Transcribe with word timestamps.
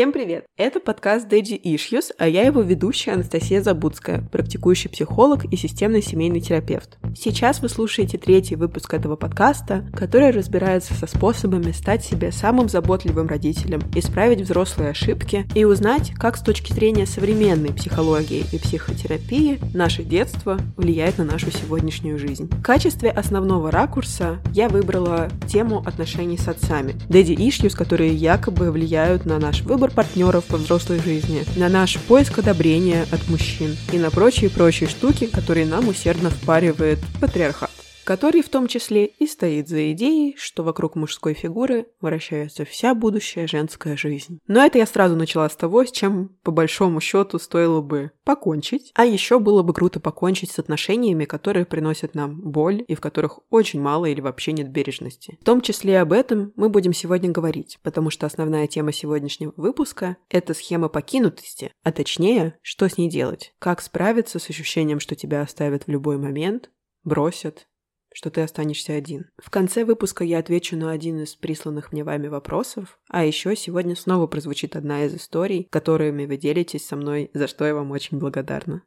Всем 0.00 0.12
привет! 0.12 0.46
Это 0.56 0.80
подкаст 0.80 1.30
Daddy 1.30 1.60
Issues, 1.60 2.10
а 2.16 2.26
я 2.26 2.44
его 2.44 2.62
ведущая 2.62 3.10
Анастасия 3.10 3.60
Забудская, 3.60 4.22
практикующий 4.32 4.88
психолог 4.88 5.44
и 5.44 5.56
системный 5.56 6.00
семейный 6.00 6.40
терапевт. 6.40 6.96
Сейчас 7.14 7.60
вы 7.60 7.68
слушаете 7.68 8.16
третий 8.16 8.56
выпуск 8.56 8.94
этого 8.94 9.16
подкаста, 9.16 9.84
который 9.94 10.30
разбирается 10.30 10.94
со 10.94 11.06
способами 11.06 11.72
стать 11.72 12.02
себе 12.02 12.32
самым 12.32 12.70
заботливым 12.70 13.26
родителем, 13.26 13.82
исправить 13.94 14.40
взрослые 14.40 14.92
ошибки 14.92 15.46
и 15.54 15.66
узнать, 15.66 16.12
как 16.18 16.38
с 16.38 16.40
точки 16.40 16.72
зрения 16.72 17.04
современной 17.04 17.74
психологии 17.74 18.46
и 18.52 18.58
психотерапии 18.58 19.60
наше 19.74 20.02
детство 20.02 20.58
влияет 20.78 21.18
на 21.18 21.24
нашу 21.24 21.50
сегодняшнюю 21.50 22.18
жизнь. 22.18 22.48
В 22.50 22.62
качестве 22.62 23.10
основного 23.10 23.70
ракурса 23.70 24.38
я 24.54 24.70
выбрала 24.70 25.28
тему 25.46 25.82
отношений 25.84 26.38
с 26.38 26.48
отцами. 26.48 26.94
Daddy 27.10 27.36
Issues, 27.36 27.76
которые 27.76 28.14
якобы 28.14 28.70
влияют 28.70 29.26
на 29.26 29.38
наш 29.38 29.60
выбор 29.60 29.89
выбор 29.90 30.04
партнеров 30.04 30.44
во 30.48 30.58
взрослой 30.58 31.00
жизни, 31.00 31.44
на 31.56 31.68
наш 31.68 31.98
поиск 31.98 32.38
одобрения 32.38 33.06
от 33.10 33.28
мужчин 33.28 33.76
и 33.92 33.98
на 33.98 34.10
прочие-прочие 34.10 34.88
штуки, 34.88 35.26
которые 35.26 35.66
нам 35.66 35.88
усердно 35.88 36.30
впаривает 36.30 36.98
патриархат 37.20 37.70
который 38.10 38.42
в 38.42 38.48
том 38.48 38.66
числе 38.66 39.06
и 39.06 39.24
стоит 39.28 39.68
за 39.68 39.92
идеей, 39.92 40.34
что 40.36 40.64
вокруг 40.64 40.96
мужской 40.96 41.32
фигуры 41.32 41.86
вращается 42.00 42.64
вся 42.64 42.92
будущая 42.92 43.46
женская 43.46 43.96
жизнь. 43.96 44.40
Но 44.48 44.66
это 44.66 44.78
я 44.78 44.86
сразу 44.86 45.14
начала 45.14 45.48
с 45.48 45.54
того, 45.54 45.84
с 45.84 45.92
чем 45.92 46.36
по 46.42 46.50
большому 46.50 47.00
счету 47.00 47.38
стоило 47.38 47.80
бы 47.80 48.10
покончить. 48.24 48.90
А 48.96 49.04
еще 49.04 49.38
было 49.38 49.62
бы 49.62 49.72
круто 49.72 50.00
покончить 50.00 50.50
с 50.50 50.58
отношениями, 50.58 51.24
которые 51.24 51.64
приносят 51.64 52.16
нам 52.16 52.40
боль 52.40 52.84
и 52.88 52.96
в 52.96 53.00
которых 53.00 53.38
очень 53.48 53.80
мало 53.80 54.06
или 54.06 54.20
вообще 54.20 54.50
нет 54.54 54.72
бережности. 54.72 55.38
В 55.40 55.44
том 55.44 55.60
числе 55.60 56.00
об 56.00 56.12
этом 56.12 56.52
мы 56.56 56.68
будем 56.68 56.92
сегодня 56.92 57.30
говорить, 57.30 57.78
потому 57.84 58.10
что 58.10 58.26
основная 58.26 58.66
тема 58.66 58.92
сегодняшнего 58.92 59.52
выпуска– 59.56 60.16
это 60.30 60.52
схема 60.52 60.88
покинутости, 60.88 61.72
а 61.84 61.92
точнее, 61.92 62.58
что 62.60 62.88
с 62.88 62.98
ней 62.98 63.08
делать, 63.08 63.54
как 63.60 63.80
справиться 63.80 64.40
с 64.40 64.50
ощущением, 64.50 64.98
что 64.98 65.14
тебя 65.14 65.42
оставят 65.42 65.84
в 65.84 65.88
любой 65.88 66.18
момент, 66.18 66.70
бросят 67.04 67.66
что 68.12 68.30
ты 68.30 68.40
останешься 68.40 68.94
один. 68.94 69.30
В 69.38 69.50
конце 69.50 69.84
выпуска 69.84 70.24
я 70.24 70.38
отвечу 70.38 70.76
на 70.76 70.90
один 70.90 71.22
из 71.22 71.34
присланных 71.34 71.92
мне 71.92 72.04
вами 72.04 72.28
вопросов, 72.28 72.98
а 73.08 73.24
еще 73.24 73.54
сегодня 73.56 73.96
снова 73.96 74.26
прозвучит 74.26 74.76
одна 74.76 75.04
из 75.04 75.14
историй, 75.14 75.68
которыми 75.70 76.26
вы 76.26 76.36
делитесь 76.36 76.86
со 76.86 76.96
мной, 76.96 77.30
за 77.34 77.46
что 77.46 77.66
я 77.66 77.74
вам 77.74 77.90
очень 77.90 78.18
благодарна. 78.18 78.82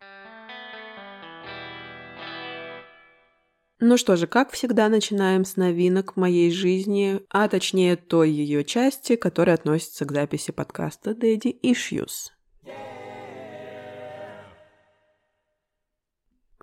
Ну 3.86 3.98
что 3.98 4.16
же, 4.16 4.28
как 4.28 4.52
всегда, 4.52 4.88
начинаем 4.88 5.44
с 5.44 5.58
новинок 5.58 6.16
моей 6.16 6.52
жизни, 6.52 7.20
а 7.30 7.50
точнее 7.50 7.98
той 7.98 8.32
ее 8.32 8.64
части, 8.64 9.18
которая 9.18 9.56
относится 9.56 10.06
к 10.06 10.12
записи 10.14 10.52
подкаста 10.52 11.12
Daddy 11.12 11.60
Issues. 11.62 12.33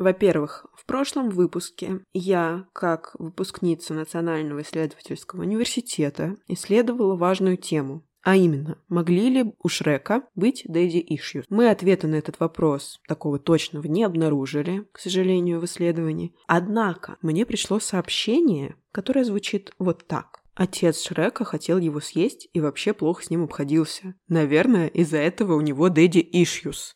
Во-первых, 0.01 0.65
в 0.75 0.87
прошлом 0.87 1.29
выпуске 1.29 2.01
я, 2.15 2.65
как 2.73 3.15
выпускница 3.19 3.93
Национального 3.93 4.63
исследовательского 4.63 5.43
университета, 5.43 6.37
исследовала 6.49 7.17
важную 7.17 7.59
тему, 7.59 8.03
а 8.23 8.35
именно, 8.35 8.79
могли 8.89 9.29
ли 9.29 9.55
у 9.63 9.69
Шрека 9.69 10.23
быть 10.35 10.65
Daddy 10.67 11.05
Issues? 11.07 11.45
Мы 11.51 11.69
ответа 11.69 12.07
на 12.09 12.15
этот 12.15 12.41
вопрос 12.41 12.99
такого 13.09 13.39
точного 13.39 13.87
не 13.87 14.03
обнаружили, 14.05 14.87
к 14.93 14.99
сожалению, 14.99 15.61
в 15.61 15.67
исследовании. 15.67 16.35
Однако 16.47 17.19
мне 17.21 17.45
пришло 17.45 17.79
сообщение, 17.79 18.77
которое 18.93 19.25
звучит 19.25 19.75
вот 19.79 20.07
так. 20.07 20.41
Отец 20.55 21.03
Шрека 21.03 21.45
хотел 21.45 21.77
его 21.77 22.01
съесть 22.01 22.49
и 22.55 22.61
вообще 22.61 22.95
плохо 22.95 23.23
с 23.23 23.29
ним 23.29 23.45
обходился. 23.45 24.15
Наверное, 24.29 24.87
из-за 24.87 25.19
этого 25.19 25.57
у 25.57 25.61
него 25.61 25.89
Daddy 25.89 26.25
Issues. 26.33 26.95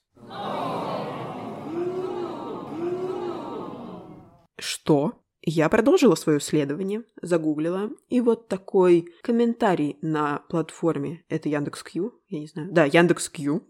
Что? 4.65 5.21
Я 5.43 5.69
продолжила 5.69 6.15
свое 6.15 6.39
исследование, 6.39 7.05
загуглила, 7.21 7.91
и 8.09 8.23
вот 8.23 8.49
такой 8.49 9.13
комментарий 9.23 9.99
на 10.01 10.39
платформе, 10.49 11.23
это 11.29 11.51
Яндекс.Кью, 11.51 12.19
я 12.29 12.41
не 12.41 12.47
знаю, 12.47 12.73
да, 12.73 12.87
Яндекс.Кью, 12.87 13.67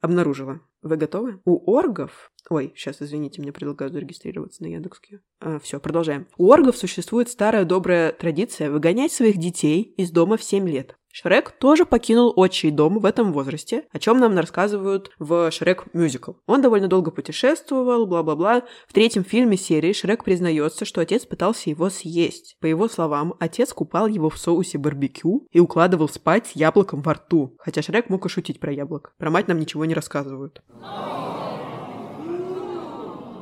обнаружила. 0.00 0.60
Вы 0.80 0.96
готовы? 0.96 1.40
У 1.44 1.72
оргов... 1.72 2.30
Ой, 2.50 2.72
сейчас, 2.76 3.00
извините, 3.00 3.40
мне 3.40 3.52
предлагают 3.52 3.94
зарегистрироваться 3.94 4.62
на 4.62 4.68
Яндекс.Кью. 4.68 5.20
А, 5.40 5.58
все, 5.58 5.80
продолжаем. 5.80 6.28
У 6.36 6.50
оргов 6.50 6.76
существует 6.76 7.28
старая 7.28 7.64
добрая 7.64 8.12
традиция 8.12 8.70
выгонять 8.70 9.12
своих 9.12 9.38
детей 9.38 9.82
из 9.96 10.12
дома 10.12 10.36
в 10.36 10.44
7 10.44 10.68
лет. 10.68 10.96
Шрек 11.12 11.50
тоже 11.52 11.84
покинул 11.84 12.32
отчий 12.34 12.70
дом 12.70 12.98
в 12.98 13.04
этом 13.04 13.34
возрасте, 13.34 13.84
о 13.92 13.98
чем 13.98 14.18
нам 14.18 14.34
рассказывают 14.36 15.10
в 15.18 15.50
Шрек 15.50 15.84
Мюзикл. 15.92 16.32
Он 16.46 16.62
довольно 16.62 16.88
долго 16.88 17.10
путешествовал, 17.10 18.06
бла-бла-бла. 18.06 18.62
В 18.88 18.94
третьем 18.94 19.22
фильме 19.22 19.58
серии 19.58 19.92
Шрек 19.92 20.24
признается, 20.24 20.86
что 20.86 21.02
отец 21.02 21.26
пытался 21.26 21.68
его 21.68 21.90
съесть. 21.90 22.56
По 22.60 22.66
его 22.66 22.88
словам, 22.88 23.34
отец 23.38 23.74
купал 23.74 24.06
его 24.06 24.30
в 24.30 24.38
соусе 24.38 24.78
барбекю 24.78 25.46
и 25.52 25.60
укладывал 25.60 26.08
спать 26.08 26.46
с 26.46 26.52
яблоком 26.52 27.02
во 27.02 27.12
рту. 27.12 27.56
Хотя 27.58 27.82
Шрек 27.82 28.08
мог 28.08 28.24
и 28.24 28.30
шутить 28.30 28.58
про 28.58 28.72
яблок. 28.72 29.12
Про 29.18 29.30
мать 29.30 29.48
нам 29.48 29.60
ничего 29.60 29.84
не 29.84 29.92
рассказывают. 29.92 30.62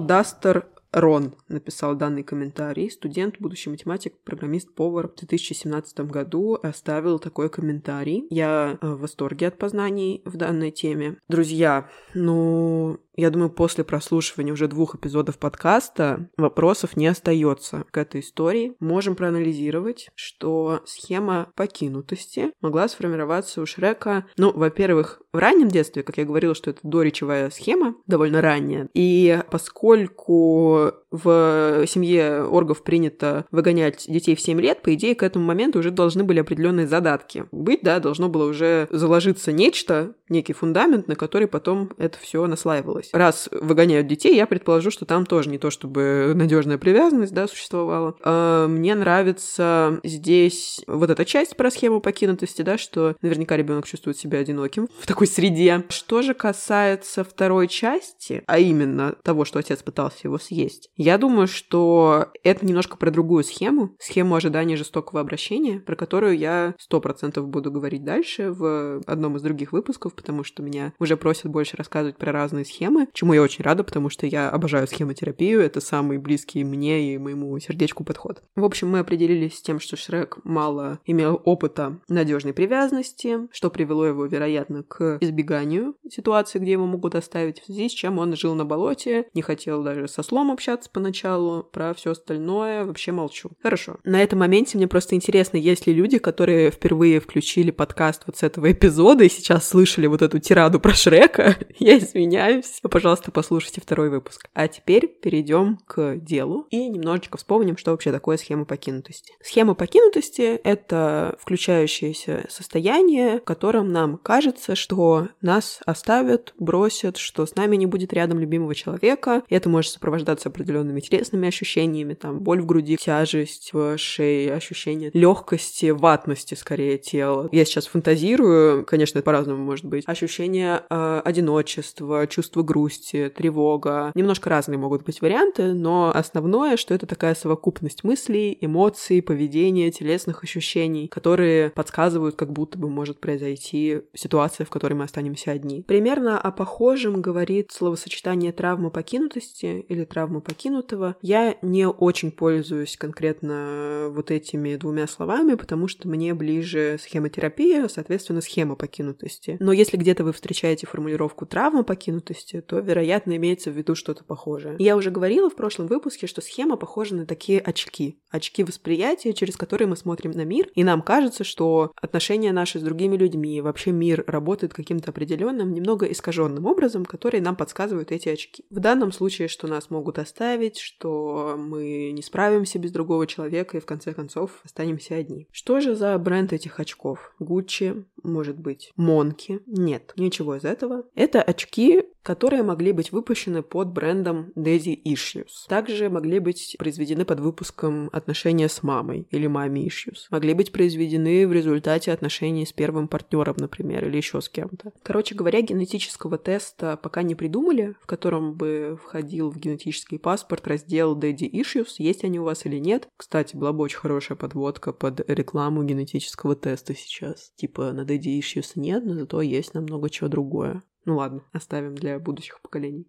Дастер 0.01 0.67
Рон 0.93 1.35
написал 1.49 1.95
данный 1.95 2.23
комментарий. 2.23 2.91
Студент, 2.91 3.37
будущий 3.39 3.71
математик, 3.71 4.15
программист, 4.25 4.75
повар 4.75 5.09
в 5.09 5.15
2017 5.17 6.01
году 6.01 6.59
оставил 6.63 7.19
такой 7.19 7.49
комментарий. 7.49 8.27
Я 8.31 8.79
э, 8.81 8.87
в 8.89 9.01
восторге 9.01 9.49
от 9.49 9.59
познаний 9.59 10.23
в 10.25 10.37
данной 10.37 10.71
теме. 10.71 11.19
Друзья, 11.29 11.89
ну, 12.15 12.99
я 13.17 13.31
думаю, 13.31 13.51
после 13.51 13.85
прослушивания 13.85 14.53
уже 14.53 14.67
двух 14.67 14.95
эпизодов 14.95 15.39
подкаста 15.39 16.31
вопросов 16.37 16.97
не 16.97 17.07
остается 17.07 17.85
к 17.91 17.99
этой 17.99 18.21
истории. 18.23 18.75
Можем 18.81 19.15
проанализировать, 19.15 20.09
что 20.15 20.81
схема 20.87 21.53
покинутости 21.55 22.53
могла 22.61 22.89
сформироваться 22.89 23.61
у 23.61 23.67
Шрека, 23.67 24.27
ну, 24.37 24.53
во-первых, 24.53 25.21
в 25.33 25.39
раннем 25.39 25.69
детстве, 25.69 26.03
как 26.03 26.19
я 26.19 26.25
говорила, 26.25 26.55
что 26.55 26.71
это 26.71 26.81
доречевая 26.83 27.51
схема, 27.51 27.95
довольно 28.07 28.41
ранняя. 28.41 28.89
И 28.95 29.43
поскольку 29.51 30.93
в 31.11 31.85
семье 31.87 32.45
оргов 32.45 32.83
принято 32.83 33.47
выгонять 33.51 34.05
детей 34.09 34.35
в 34.35 34.41
7 34.41 34.61
лет, 34.61 34.83
по 34.83 34.95
идее, 34.95 35.15
к 35.15 35.23
этому 35.23 35.45
моменту 35.45 35.81
уже 35.81 35.91
должны 35.91 36.25
были 36.25 36.41
определенные 36.41 36.87
задатки. 36.87 37.47
Быть, 37.53 37.81
да, 37.83 38.01
должно 38.01 38.29
было 38.29 38.49
уже 38.49 38.89
заложиться 38.91 39.53
нечто, 39.53 40.15
некий 40.29 40.53
фундамент, 40.53 41.09
на 41.09 41.17
который 41.17 41.49
потом 41.49 41.91
это 41.99 42.19
все 42.19 42.47
наслаивалось. 42.47 43.11
Раз 43.13 43.49
выгоняют 43.51 44.07
детей, 44.07 44.37
я 44.37 44.47
предположу, 44.47 44.91
что 44.91 45.05
там 45.05 45.27
тоже 45.27 45.51
не 45.51 45.59
то 45.59 45.71
чтобы 45.71 46.33
надежная 46.35 46.79
привязанность, 46.79 47.35
да, 47.35 47.49
существовала. 47.49 48.15
А 48.23 48.69
мне 48.69 48.95
нравится 48.95 50.01
здесь 50.05 50.81
вот 50.87 51.11
эта 51.11 51.25
часть 51.25 51.57
про 51.57 51.71
схему 51.71 52.01
покинутости, 52.01 52.63
да, 52.63 52.79
что 52.79 53.17
наверняка 53.23 53.57
ребенок 53.57 53.87
чувствует 53.87 54.17
себя 54.17 54.39
одиноким 54.39 54.89
в 55.01 55.07
такой 55.07 55.27
среде. 55.27 55.85
Что 55.89 56.23
же 56.23 56.35
касается 56.35 57.25
второй 57.25 57.67
части, 57.69 58.43
а 58.47 58.59
именно 58.59 59.17
того, 59.23 59.45
что 59.45 59.59
отец 59.59 59.83
пытался 59.83 60.21
его 60.25 60.39
съесть, 60.39 60.91
я 61.03 61.17
думаю, 61.17 61.47
что 61.47 62.27
это 62.45 62.67
немножко 62.67 62.99
про 62.99 63.11
другую 63.11 63.43
схему, 63.43 63.97
схему 63.99 64.35
ожидания 64.35 64.77
жестокого 64.77 65.23
обращения, 65.23 65.81
про 65.81 65.97
которую 65.97 66.37
я 66.37 66.75
сто 66.79 67.01
процентов 67.01 67.49
буду 67.49 67.73
говорить 67.73 68.05
дальше 68.05 68.53
в 68.53 69.01
одном 69.07 69.37
из 69.37 69.43
других 69.43 69.73
выпусков, 69.73 70.15
потому 70.15 70.45
что 70.45 70.63
меня 70.63 70.93
уже 70.99 71.17
просят 71.17 71.47
больше 71.47 71.79
рассказывать 71.79 72.19
про 72.19 72.33
разные 72.33 72.67
схемы, 72.67 73.09
чему 73.15 73.33
я 73.33 73.41
очень 73.41 73.65
рада, 73.65 73.83
потому 73.83 74.11
что 74.11 74.27
я 74.27 74.51
обожаю 74.51 74.87
схемотерапию, 74.87 75.63
это 75.63 75.81
самый 75.81 76.19
близкий 76.19 76.65
мне 76.65 77.15
и 77.15 77.19
моему 77.19 77.59
сердечку 77.61 78.05
подход. 78.05 78.43
В 78.55 78.63
общем, 78.63 78.91
мы 78.91 78.99
определились 78.99 79.57
с 79.57 79.63
тем, 79.63 79.81
что 79.81 79.97
Шрек 79.97 80.37
мало 80.45 81.01
имел 81.07 81.41
опыта 81.47 81.99
надежной 82.09 82.53
привязанности, 82.53 83.49
что 83.53 83.71
привело 83.71 84.05
его, 84.05 84.27
вероятно, 84.27 84.83
к 84.83 85.17
избеганию 85.23 85.95
ситуации, 86.11 86.59
где 86.59 86.73
его 86.73 86.85
могут 86.85 87.15
оставить, 87.15 87.63
в 87.63 87.65
связи 87.65 87.89
с 87.89 87.93
чем 87.93 88.19
он 88.19 88.37
жил 88.37 88.55
на 88.55 88.67
болоте, 88.67 89.29
не 89.33 89.41
хотел 89.41 89.83
даже 89.83 90.07
со 90.07 90.23
слом 90.23 90.51
общаться 90.51 90.90
поначалу, 90.93 91.63
про 91.63 91.95
все 91.95 92.13
остальное 92.13 92.85
вообще 92.85 93.13
молчу. 93.13 93.51
Хорошо. 93.63 93.97
На 94.05 94.23
этом 94.23 94.41
моменте 94.41 94.77
мне 94.77 94.89
просто 94.89 95.15
интересно, 95.15 95.57
есть 95.57 95.87
ли 95.87 95.93
люди, 95.93 96.19
которые 96.19 96.71
впервые 96.71 97.21
включили 97.21 97.71
подкаст 97.71 98.23
вот 98.27 98.37
с 98.37 98.43
этого 98.43 98.73
эпизода 98.73 99.25
и 99.25 99.29
сейчас 99.29 99.69
слышали 99.69 100.07
вот 100.07 100.23
эту 100.23 100.39
тираду 100.39 100.81
про 100.81 100.95
Шрека. 100.95 101.57
Я 101.79 101.99
извиняюсь. 101.99 102.81
Пожалуйста, 102.83 103.31
послушайте 103.31 103.81
второй 103.81 104.11
выпуск. 104.11 104.49
А 104.55 104.69
теперь 104.69 105.07
перейдем 105.07 105.79
к 105.87 106.17
делу 106.17 106.67
и 106.71 106.89
немножечко 106.89 107.39
вспомним, 107.39 107.77
что 107.77 107.93
вообще 107.93 108.13
такое 108.13 108.37
схема 108.37 108.65
покинутости. 108.65 109.33
Схема 109.43 109.75
покинутости— 109.75 110.43
это 110.65 111.37
включающееся 111.41 112.47
состояние, 112.49 113.39
в 113.39 113.45
котором 113.45 113.93
нам 113.93 114.19
кажется, 114.19 114.75
что 114.75 115.29
нас 115.41 115.81
оставят, 115.87 116.55
бросят, 116.59 117.17
что 117.17 117.47
с 117.47 117.55
нами 117.55 117.77
не 117.77 117.87
будет 117.87 118.13
рядом 118.13 118.39
любимого 118.39 118.75
человека. 118.75 119.43
И 119.49 119.55
это 119.55 119.69
может 119.69 119.93
сопровождаться 119.93 120.49
определенными 120.49 120.80
определенными 120.81 121.01
телесными 121.01 121.49
ощущениями, 121.49 122.15
там 122.15 122.41
боль 122.41 122.61
в 122.61 122.67
груди, 122.67 122.97
тяжесть 122.97 123.73
в 123.73 123.99
шее, 123.99 124.55
ощущение 124.55 125.11
легкости, 125.13 125.91
ватности 125.91 126.55
скорее 126.55 126.99
тела. 126.99 127.49
Я 127.53 127.65
сейчас 127.65 127.87
фантазирую, 127.87 128.85
конечно, 128.85 129.19
это 129.19 129.25
по-разному 129.25 129.63
может 129.63 129.85
быть. 129.85 130.05
Ощущение 130.07 130.83
э, 130.89 131.23
одиночества, 131.25 132.27
чувство 132.27 132.63
грусти, 132.63 133.29
тревога. 133.35 134.13
Немножко 134.15 134.51
разные 134.51 134.79
могут 134.79 135.05
быть 135.05 135.21
варианты, 135.21 135.73
но 135.73 136.11
основное, 136.15 136.77
что 136.77 136.95
это 136.95 137.07
такая 137.07 137.35
совокупность 137.35 138.05
мыслей, 138.05 138.57
эмоций, 138.61 139.23
поведения, 139.23 139.91
телесных 139.91 140.43
ощущений, 140.43 141.09
которые 141.09 141.71
подсказывают, 141.71 142.37
как 142.37 142.53
будто 142.53 142.79
бы 142.79 142.89
может 142.89 143.21
произойти 143.21 144.01
ситуация, 144.15 144.65
в 144.65 144.71
которой 144.71 144.95
мы 144.95 145.05
останемся 145.05 145.51
одни. 145.51 145.83
Примерно 145.83 146.41
о 146.41 146.51
похожем 146.51 147.21
говорит 147.21 147.71
словосочетание 147.73 148.53
травма 148.53 148.91
покинутости 148.91 149.85
или 149.89 150.05
травма 150.05 150.41
покинутого. 150.71 151.17
Я 151.23 151.57
не 151.63 151.87
очень 151.89 152.31
пользуюсь 152.31 152.97
конкретно 152.97 154.09
вот 154.11 154.31
этими 154.31 154.77
двумя 154.77 155.07
словами, 155.07 155.55
потому 155.55 155.89
что 155.89 156.09
мне 156.09 156.35
ближе 156.35 156.97
схемотерапия, 157.01 157.89
соответственно, 157.89 158.41
схема 158.41 158.77
покинутости. 158.77 159.57
Но 159.61 159.73
если 159.73 159.97
где-то 159.97 160.25
вы 160.25 160.33
встречаете 160.33 160.87
формулировку 160.87 161.47
травма 161.47 161.83
покинутости, 161.83 162.61
то, 162.61 162.79
вероятно, 162.79 163.37
имеется 163.37 163.71
в 163.71 163.77
виду 163.77 163.95
что-то 163.95 164.25
похожее. 164.25 164.77
Я 164.79 164.97
уже 164.97 165.11
говорила 165.11 165.51
в 165.51 165.57
прошлом 165.57 165.87
выпуске, 165.87 166.27
что 166.27 166.41
схема 166.41 166.77
похожа 166.77 167.15
на 167.15 167.27
такие 167.27 167.61
очки. 167.61 168.21
Очки 168.31 168.63
восприятия, 168.63 169.33
через 169.33 169.57
которые 169.57 169.89
мы 169.89 169.97
смотрим 169.97 170.31
на 170.33 170.45
мир, 170.45 170.69
и 170.75 170.85
нам 170.85 171.03
кажется, 171.03 171.45
что 171.45 171.93
отношения 172.01 172.53
наши 172.53 172.79
с 172.79 172.83
другими 172.83 173.17
людьми, 173.17 173.61
вообще 173.61 173.91
мир 173.91 174.25
работает 174.27 174.73
каким-то 174.73 175.11
определенным, 175.11 175.73
немного 175.73 176.07
искаженным 176.07 176.67
образом, 176.67 177.05
который 177.05 177.41
нам 177.41 177.57
подсказывают 177.57 178.13
эти 178.13 178.29
очки. 178.29 178.65
В 178.71 178.79
данном 178.79 179.13
случае, 179.13 179.49
что 179.49 179.67
нас 179.67 179.91
могут 179.91 180.19
оставить, 180.19 180.60
что 180.79 181.57
мы 181.59 182.11
не 182.13 182.23
справимся 182.23 182.79
без 182.79 182.93
другого 182.93 183.27
человека 183.27 183.77
и 183.77 183.81
в 183.81 183.87
конце 183.87 184.13
концов 184.13 184.61
останемся 184.65 185.17
одни. 185.17 185.49
Что 185.51 185.81
же 185.81 185.95
за 185.95 186.17
бренд 186.19 186.53
этих 186.53 186.81
очков? 186.81 187.35
Гуччи, 187.39 188.05
может 188.23 188.59
быть, 188.59 188.93
Монки? 188.97 189.61
Нет, 189.67 190.13
ничего 190.17 190.57
из 190.57 190.65
этого. 190.65 191.05
Это 191.15 191.43
очки, 191.43 192.05
которые 192.23 192.63
могли 192.63 192.93
быть 192.93 193.13
выпущены 193.13 193.63
под 193.63 193.93
брендом 193.93 194.53
Daddy 194.57 195.01
Issues. 195.05 195.67
Также 195.69 196.11
могли 196.11 196.39
быть 196.39 196.77
произведены 196.79 197.25
под 197.25 197.41
выпуском 197.41 198.11
отношения 198.13 198.69
с 198.69 198.83
мамой 198.83 199.27
или 199.31 199.47
маме 199.47 199.87
Issues. 199.87 200.27
Могли 200.31 200.55
быть 200.55 200.73
произведены 200.73 201.47
в 201.47 201.53
результате 201.53 202.13
отношений 202.13 202.67
с 202.67 202.73
первым 202.73 203.09
партнером, 203.09 203.57
например, 203.59 204.07
или 204.07 204.17
еще 204.17 204.41
с 204.41 204.49
кем-то. 204.49 204.93
Короче 205.03 205.35
говоря, 205.35 205.61
генетического 205.63 206.39
теста 206.39 206.97
пока 206.97 207.23
не 207.23 207.35
придумали, 207.35 207.97
в 208.03 208.07
котором 208.07 208.55
бы 208.55 208.99
входил 209.03 209.51
в 209.51 209.57
генетический 209.57 210.19
паспорт 210.19 210.67
раздел 210.67 211.19
Daddy 211.19 211.51
Issues, 211.51 211.95
есть 211.99 212.25
они 212.25 212.39
у 212.39 212.45
вас 212.45 212.67
или 212.67 212.79
нет. 212.79 213.09
Кстати, 213.17 213.57
была 213.57 213.73
бы 213.73 213.85
очень 213.85 213.99
хорошая 213.99 214.37
подводка 214.37 214.93
под 214.93 215.29
рекламу 215.29 215.83
генетического 215.83 216.55
теста 216.55 216.95
сейчас. 216.95 217.53
Типа 217.57 217.93
на 217.93 218.03
Daddy 218.03 218.39
Issues 218.39 218.73
нет, 218.75 219.05
но 219.05 219.15
зато 219.15 219.41
есть 219.41 219.75
намного 219.75 220.11
чего 220.11 220.29
другое. 220.29 220.83
Ну 221.05 221.17
ладно, 221.17 221.45
оставим 221.53 221.95
для 221.95 222.19
будущих 222.19 222.61
поколений. 222.61 223.07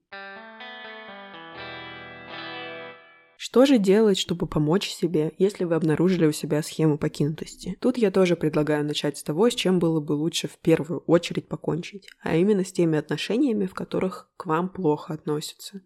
Что 3.44 3.66
же 3.66 3.80
делать, 3.80 4.20
чтобы 4.20 4.46
помочь 4.46 4.88
себе, 4.90 5.34
если 5.40 5.64
вы 5.64 5.74
обнаружили 5.74 6.28
у 6.28 6.32
себя 6.32 6.62
схему 6.62 7.00
покинутости? 7.00 7.76
Тут 7.82 7.98
я 7.98 8.12
тоже 8.12 8.36
предлагаю 8.36 8.86
начать 8.86 9.18
с 9.18 9.24
того, 9.24 9.50
с 9.50 9.56
чем 9.56 9.80
было 9.80 10.00
бы 10.00 10.14
лучше 10.14 10.48
в 10.48 10.60
первую 10.60 11.00
очередь 11.08 11.48
покончить, 11.48 12.08
а 12.22 12.36
именно 12.36 12.64
с 12.64 12.72
теми 12.72 13.00
отношениями, 13.00 13.66
в 13.66 13.74
которых 13.74 14.30
к 14.38 14.46
вам 14.46 14.70
плохо 14.70 15.16
относятся. 15.16 15.82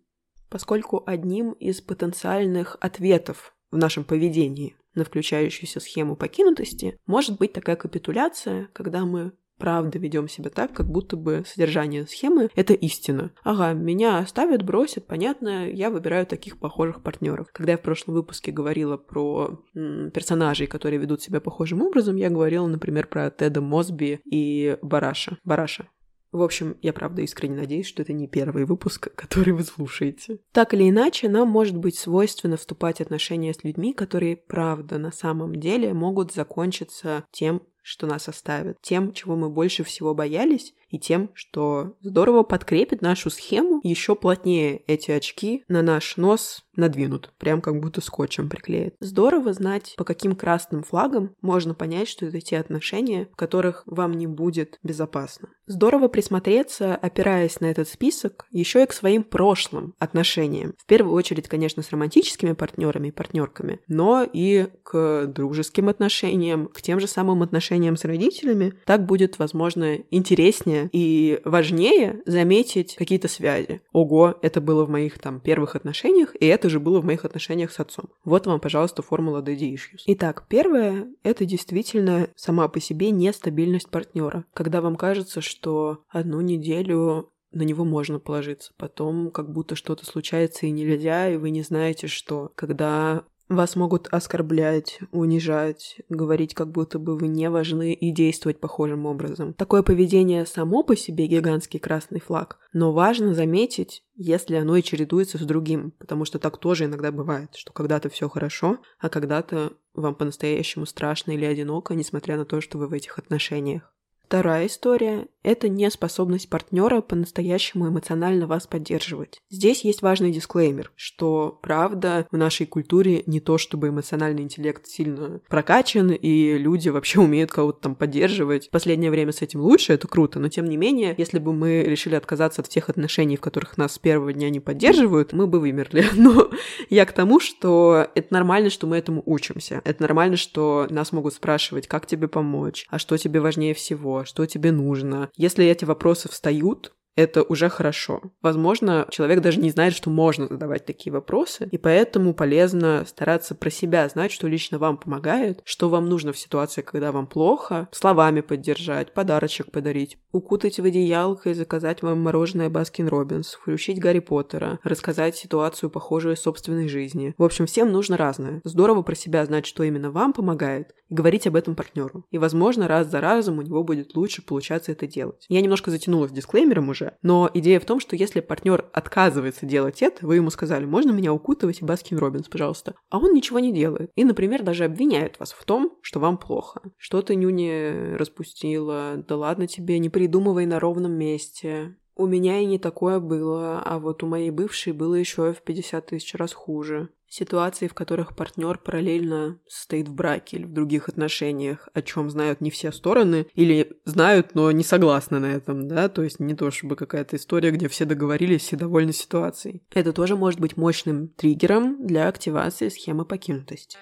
Поскольку 0.50 1.02
одним 1.06 1.54
из 1.54 1.80
потенциальных 1.80 2.76
ответов 2.82 3.56
в 3.72 3.78
нашем 3.78 4.04
поведении 4.04 4.76
на 4.94 5.06
включающуюся 5.06 5.80
схему 5.80 6.18
покинутости 6.18 7.00
может 7.06 7.38
быть 7.38 7.54
такая 7.54 7.78
капитуляция, 7.78 8.68
когда 8.74 9.06
мы 9.06 9.32
правда 9.58 10.00
ведем 10.00 10.28
себя 10.28 10.50
так, 10.50 10.74
как 10.74 10.88
будто 10.88 11.18
бы 11.18 11.44
содержание 11.46 12.08
схемы— 12.08 12.50
это 12.56 12.74
истина. 12.74 13.32
Ага, 13.44 13.74
меня 13.74 14.20
оставят, 14.20 14.64
бросят, 14.64 15.06
понятно, 15.08 15.70
я 15.70 15.90
выбираю 15.90 16.26
таких 16.26 16.58
похожих 16.58 17.02
партнеров. 17.02 17.48
Когда 17.52 17.74
я 17.74 17.78
в 17.78 17.82
прошлом 17.82 18.16
выпуске 18.16 18.52
говорила 18.52 18.98
про 18.98 19.60
персонажей, 19.74 20.68
которые 20.68 21.00
ведут 21.00 21.22
себя 21.22 21.40
похожим 21.40 21.82
образом, 21.82 22.16
я 22.16 22.30
говорила, 22.30 22.68
например, 22.68 23.08
про 23.08 23.30
Теда 23.30 23.62
Мосби 23.62 24.20
и 24.26 24.78
Бараша. 24.82 25.38
Бараша. 25.44 25.88
В 26.36 26.42
общем, 26.42 26.76
я 26.82 26.92
правда 26.92 27.22
искренне 27.22 27.56
надеюсь, 27.56 27.88
что 27.88 28.02
это 28.02 28.12
не 28.12 28.28
первый 28.28 28.66
выпуск, 28.66 29.08
который 29.16 29.54
вы 29.54 29.64
слушаете. 29.64 30.40
Так 30.52 30.74
или 30.74 30.90
иначе, 30.90 31.30
нам 31.30 31.48
может 31.48 31.78
быть 31.78 31.98
свойственно 31.98 32.58
вступать 32.58 32.98
в 32.98 33.02
отношения 33.02 33.54
с 33.54 33.64
людьми, 33.64 33.94
которые, 33.94 34.36
правда, 34.36 34.98
на 34.98 35.14
самом 35.14 35.56
деле 35.56 35.94
могут 35.94 36.34
закончиться 36.34 37.24
тем, 37.32 37.62
что 37.86 38.08
нас 38.08 38.28
оставят, 38.28 38.82
тем, 38.82 39.14
чего 39.14 39.36
мы 39.36 39.48
больше 39.48 39.84
всего 39.84 40.16
боялись, 40.16 40.74
и 40.90 40.98
тем, 40.98 41.30
что 41.34 41.96
здорово 42.02 42.44
подкрепит 42.44 43.02
нашу 43.02 43.30
схему, 43.30 43.80
еще 43.84 44.16
плотнее 44.16 44.78
эти 44.88 45.12
очки 45.12 45.64
на 45.68 45.82
наш 45.82 46.18
нос 46.18 46.64
надвинут, 46.76 47.34
прям 47.38 47.62
как 47.62 47.80
будто 47.80 48.02
скотчем 48.02 48.50
приклеят. 48.50 48.96
Здорово 49.00 49.54
знать, 49.54 49.94
по 49.98 50.04
каким 50.04 50.36
красным 50.36 50.84
флагам 50.84 51.36
можно 51.42 51.74
понять, 51.74 52.08
что 52.08 52.26
это 52.26 52.42
те 52.42 52.58
отношения, 52.58 53.28
в 53.32 53.36
которых 53.36 53.84
вам 53.86 54.14
не 54.14 54.28
будет 54.28 54.80
безопасно. 54.84 55.50
Здорово 55.68 56.08
присмотреться, 56.08 56.96
опираясь 56.96 57.60
на 57.60 57.66
этот 57.66 57.90
список, 57.90 58.46
еще 58.52 58.84
и 58.84 58.86
к 58.86 58.94
своим 58.94 59.24
прошлым 59.24 59.96
отношениям. 60.00 60.74
В 60.78 60.86
первую 60.86 61.16
очередь, 61.16 61.48
конечно, 61.48 61.82
с 61.82 61.90
романтическими 61.92 62.54
партнерами 62.54 63.10
и 63.10 63.12
партнерками, 63.12 63.80
но 63.88 64.24
и 64.24 64.68
к 64.84 65.28
дружеским 65.28 65.90
отношениям, 65.90 66.68
к 66.68 66.82
тем 66.82 67.00
же 67.00 67.08
самым 67.08 67.42
отношениям 67.42 67.75
с 67.76 68.06
родителями. 68.06 68.74
Так 68.86 69.06
будет, 69.06 69.40
возможно, 69.40 69.98
интереснее 70.12 70.90
и 70.92 71.40
важнее 71.46 72.22
заметить 72.26 72.96
какие-то 72.96 73.28
связи. 73.28 73.82
Ого, 73.92 74.36
это 74.42 74.62
было 74.62 74.86
в 74.86 74.90
моих 74.90 75.20
там 75.20 75.40
первых 75.40 75.76
отношениях, 75.76 76.36
и 76.40 76.46
это 76.46 76.70
же 76.70 76.80
было 76.80 77.02
в 77.02 77.06
моих 77.06 77.26
отношениях 77.26 77.72
с 77.72 77.80
отцом. 77.80 78.06
Вот 78.24 78.48
вам, 78.48 78.60
пожалуйста, 78.60 79.02
формула 79.02 79.42
Daddy 79.42 79.74
Issues. 79.74 80.04
Итак, 80.08 80.46
первое— 80.50 81.08
это 81.24 81.46
действительно 81.46 82.30
сама 82.36 82.68
по 82.68 82.80
себе 82.80 83.12
нестабильность 83.12 83.90
партнера. 83.90 84.46
Когда 84.54 84.82
вам 84.82 84.96
кажется, 84.96 85.42
что 85.42 86.00
одну 86.10 86.42
неделю 86.42 87.30
на 87.56 87.64
него 87.64 87.86
можно 87.86 88.20
положиться. 88.20 88.74
Потом 88.78 89.32
как 89.32 89.52
будто 89.52 89.76
что-то 89.76 90.06
случается 90.06 90.66
и 90.66 90.72
нельзя, 90.72 91.30
и 91.30 91.38
вы 91.38 91.50
не 91.50 91.62
знаете, 91.62 92.08
что. 92.08 92.52
Когда 92.56 93.24
вас 93.50 93.76
могут 93.76 94.08
оскорблять, 94.12 95.00
унижать, 95.12 96.02
говорить, 96.10 96.54
как 96.54 96.72
будто 96.72 97.00
бы 97.00 97.18
вы 97.18 97.28
не 97.28 97.50
важны 97.50 97.94
и 97.94 98.12
действовать 98.12 98.60
похожим 98.60 99.06
образом. 99.06 99.54
Такое 99.54 99.84
поведение 99.84 100.46
само 100.46 100.84
по 100.84 100.96
себе 100.96 101.28
гигантский 101.28 101.80
красный 101.80 102.20
флаг, 102.20 102.58
но 102.74 102.92
важно 102.92 103.34
заметить, 103.34 104.04
если 104.16 104.56
оно 104.56 104.76
и 104.76 104.84
чередуется 104.84 105.38
с 105.38 105.42
другим, 105.42 105.92
потому 105.92 106.26
что 106.26 106.40
так 106.40 106.58
тоже 106.58 106.86
иногда 106.86 107.12
бывает, 107.12 107.56
что 107.56 107.72
когда-то 107.72 108.10
все 108.10 108.30
хорошо, 108.30 108.80
а 109.00 109.10
когда-то 109.10 109.74
вам 109.94 110.16
по-настоящему 110.16 110.86
страшно 110.86 111.32
или 111.32 111.46
одиноко, 111.46 111.94
несмотря 111.96 112.38
на 112.38 112.46
то, 112.46 112.62
что 112.62 112.78
вы 112.78 112.88
в 112.88 112.94
этих 112.94 113.18
отношениях. 113.18 113.94
Вторая 114.26 114.66
история– 114.66 115.28
это 115.46 115.70
неспособность 115.70 116.50
партнера 116.50 117.02
по-настоящему 117.02 117.88
эмоционально 117.88 118.48
вас 118.48 118.68
поддерживать. 118.68 119.42
Здесь 119.50 119.86
есть 119.86 120.02
важный 120.02 120.32
дисклеймер, 120.32 120.92
что 120.96 121.60
правда 121.62 122.28
в 122.32 122.38
нашей 122.38 122.66
культуре 122.66 123.24
не 123.28 123.40
то, 123.40 123.58
чтобы 123.58 123.90
эмоциональный 123.90 124.42
интеллект 124.42 124.88
сильно 124.88 125.40
прокачан, 125.48 126.12
и 126.12 126.58
люди 126.58 126.90
вообще 126.90 127.20
умеют 127.20 127.52
кого-то 127.52 127.82
там 127.82 127.96
поддерживать. 127.96 128.68
В 128.68 128.72
последнее 128.72 129.12
время 129.12 129.32
с 129.32 129.42
этим 129.42 129.62
лучше, 129.62 129.94
это 129.94 130.08
круто, 130.08 130.40
но 130.40 130.50
тем 130.50 130.66
не 130.66 130.78
менее, 130.78 131.14
если 131.18 131.38
бы 131.38 131.54
мы 131.54 131.84
решили 131.84 132.16
отказаться 132.16 132.62
от 132.62 132.68
всех 132.68 132.90
отношений, 132.90 133.38
в 133.38 133.42
которых 133.42 133.78
нас 133.78 133.94
с 133.94 134.00
первого 134.00 134.34
дня 134.34 134.50
не 134.50 134.60
поддерживают, 134.60 135.32
мы 135.32 135.46
бы 135.46 135.60
вымерли. 135.60 136.06
Но 136.16 136.50
я 136.90 137.06
к 137.06 137.14
тому, 137.14 137.40
что 137.40 138.08
это 138.16 138.34
нормально, 138.34 138.70
что 138.70 138.88
мы 138.88 138.98
этому 138.98 139.22
учимся. 139.26 139.82
Это 139.86 140.02
нормально, 140.02 140.38
что 140.38 140.88
нас 140.90 141.12
могут 141.12 141.34
спрашивать, 141.34 141.88
как 141.88 142.08
тебе 142.08 142.28
помочь, 142.28 142.88
а 142.90 142.98
что 142.98 143.18
тебе 143.18 143.40
важнее 143.40 143.74
всего, 143.74 144.26
что 144.26 144.46
тебе 144.46 144.72
нужно. 144.72 145.30
Если 145.38 145.66
эти 145.66 145.86
вопросы 145.86 146.30
встают, 146.30 146.96
это 147.16 147.44
уже 147.44 147.70
хорошо. 147.70 148.22
Возможно, 148.42 149.08
человек 149.10 149.42
даже 149.42 149.60
не 149.60 149.70
знает, 149.72 149.94
что 149.94 150.10
можно 150.10 150.48
задавать 150.48 150.86
такие 150.86 151.12
вопросы, 151.12 151.68
и 151.72 151.78
поэтому 151.78 152.34
полезно 152.34 153.06
стараться 153.08 153.56
про 153.56 153.70
себя 153.70 154.08
знать, 154.10 154.32
что 154.32 154.48
лично 154.48 154.78
вам 154.78 154.98
помогает, 154.98 155.62
что 155.64 155.90
вам 155.90 156.08
нужно 156.08 156.34
в 156.34 156.38
ситуации, 156.38 156.82
когда 156.82 157.12
вам 157.12 157.28
плохо, 157.28 157.88
словами 157.92 158.42
поддержать, 158.42 159.14
подарочек 159.14 159.72
подарить, 159.72 160.18
укутать 160.32 160.80
в 160.80 160.86
одеялко 160.86 161.50
и 161.50 161.54
заказать 161.54 162.02
вам 162.02 162.22
мороженое 162.22 162.70
Baskin 162.70 163.08
Robbins, 163.08 163.54
включить 163.54 164.00
Гарри 164.00 164.20
Поттера, 164.20 164.80
рассказать 164.84 165.36
ситуацию, 165.38 165.90
похожую 165.90 166.36
собственной 166.36 166.90
жизни. 166.90 167.34
В 167.38 167.44
общем, 167.44 167.66
всем 167.66 167.92
нужно 167.92 168.18
разное. 168.18 168.62
Здорово 168.64 169.02
про 169.02 169.16
себя 169.16 169.46
знать, 169.46 169.66
что 169.66 169.84
именно 169.84 170.12
вам 170.12 170.34
помогает, 170.34 170.94
и 171.10 171.14
говорить 171.14 171.48
об 171.48 171.56
этом 171.56 171.76
партнеру. 171.76 172.26
И, 172.32 172.38
возможно, 172.38 172.88
раз 172.88 173.10
за 173.10 173.22
разом 173.22 173.60
у 173.60 173.62
него 173.62 173.84
будет 173.84 174.16
лучше 174.16 174.42
получаться 174.42 174.92
это 174.92 175.08
делать. 175.08 175.46
Я 175.50 175.62
немножко 175.62 175.92
затянула 175.92 176.28
с 176.28 176.32
дисклеймером 176.32 176.90
уже, 176.90 177.05
хуже. 177.06 177.18
Но 177.22 177.50
идея 177.54 177.80
в 177.80 177.86
том, 177.86 178.00
что 178.00 178.16
если 178.16 178.40
партнер 178.40 178.86
отказывается 178.94 179.66
делать 179.66 180.02
это, 180.02 180.26
вы 180.26 180.36
ему 180.36 180.50
сказали, 180.50 180.86
можно 180.86 181.12
меня 181.12 181.34
укутывать 181.34 181.82
и 181.82 181.86
Baskin 181.86 182.18
Robbins, 182.18 182.48
пожалуйста. 182.48 182.96
А 183.10 183.18
он 183.18 183.34
ничего 183.34 183.60
не 183.60 183.74
делает. 183.74 184.12
И, 184.16 184.24
например, 184.24 184.64
даже 184.64 184.86
обвиняет 184.86 185.40
вас 185.40 185.54
в 185.54 185.64
том, 185.66 185.98
что 186.02 186.20
вам 186.20 186.38
плохо. 186.38 186.82
Что 186.98 187.22
ты 187.22 187.36
нюни 187.36 188.16
распустила, 188.16 189.24
да 189.28 189.36
ладно 189.36 189.68
тебе, 189.68 190.00
не 190.00 190.10
придумывай 190.10 190.66
на 190.66 190.80
ровном 190.80 191.14
месте. 191.14 191.96
У 192.18 192.28
меня 192.28 192.60
и 192.60 192.66
не 192.66 192.80
такое 192.80 193.20
было, 193.20 193.82
а 193.84 194.00
вот 194.00 194.24
у 194.24 194.28
моей 194.28 194.50
бывшей 194.50 194.94
было 194.94 195.16
еще 195.16 195.54
в 195.54 195.62
50 195.62 196.06
тысяч 196.06 196.34
раз 196.36 196.54
хуже. 196.54 197.10
Ситуации, 197.28 197.88
в 197.88 197.94
которых 197.94 198.34
партнер 198.36 198.78
параллельно 198.78 199.60
стоит 199.68 200.08
в 200.08 200.14
браке 200.14 200.56
или 200.56 200.64
в 200.64 200.72
других 200.72 201.10
отношениях, 201.10 201.90
о 201.94 202.02
чем 202.02 202.30
знают 202.30 202.62
не 202.62 202.70
все 202.70 202.94
стороны, 202.94 203.48
или 203.56 203.98
знают, 204.06 204.56
но 204.56 204.72
не 204.72 204.84
согласны 204.86 205.40
на 205.40 205.48
этом, 205.48 205.90
да, 205.90 206.08
то 206.08 206.24
есть 206.24 206.40
не 206.40 206.56
то 206.56 206.72
чтобы 206.72 206.96
какая-то 206.96 207.36
история, 207.36 207.72
где 207.72 207.90
все 207.90 208.06
договорились 208.06 208.72
и 208.72 208.78
довольны 208.78 209.12
ситуацией. 209.12 209.84
Это 209.92 210.14
тоже 210.14 210.38
может 210.38 210.62
быть 210.62 210.78
мощным 210.78 211.28
триггером 211.28 212.08
для 212.08 212.30
активации 212.30 212.88
схемы 212.88 213.26
покинутости. 213.26 213.98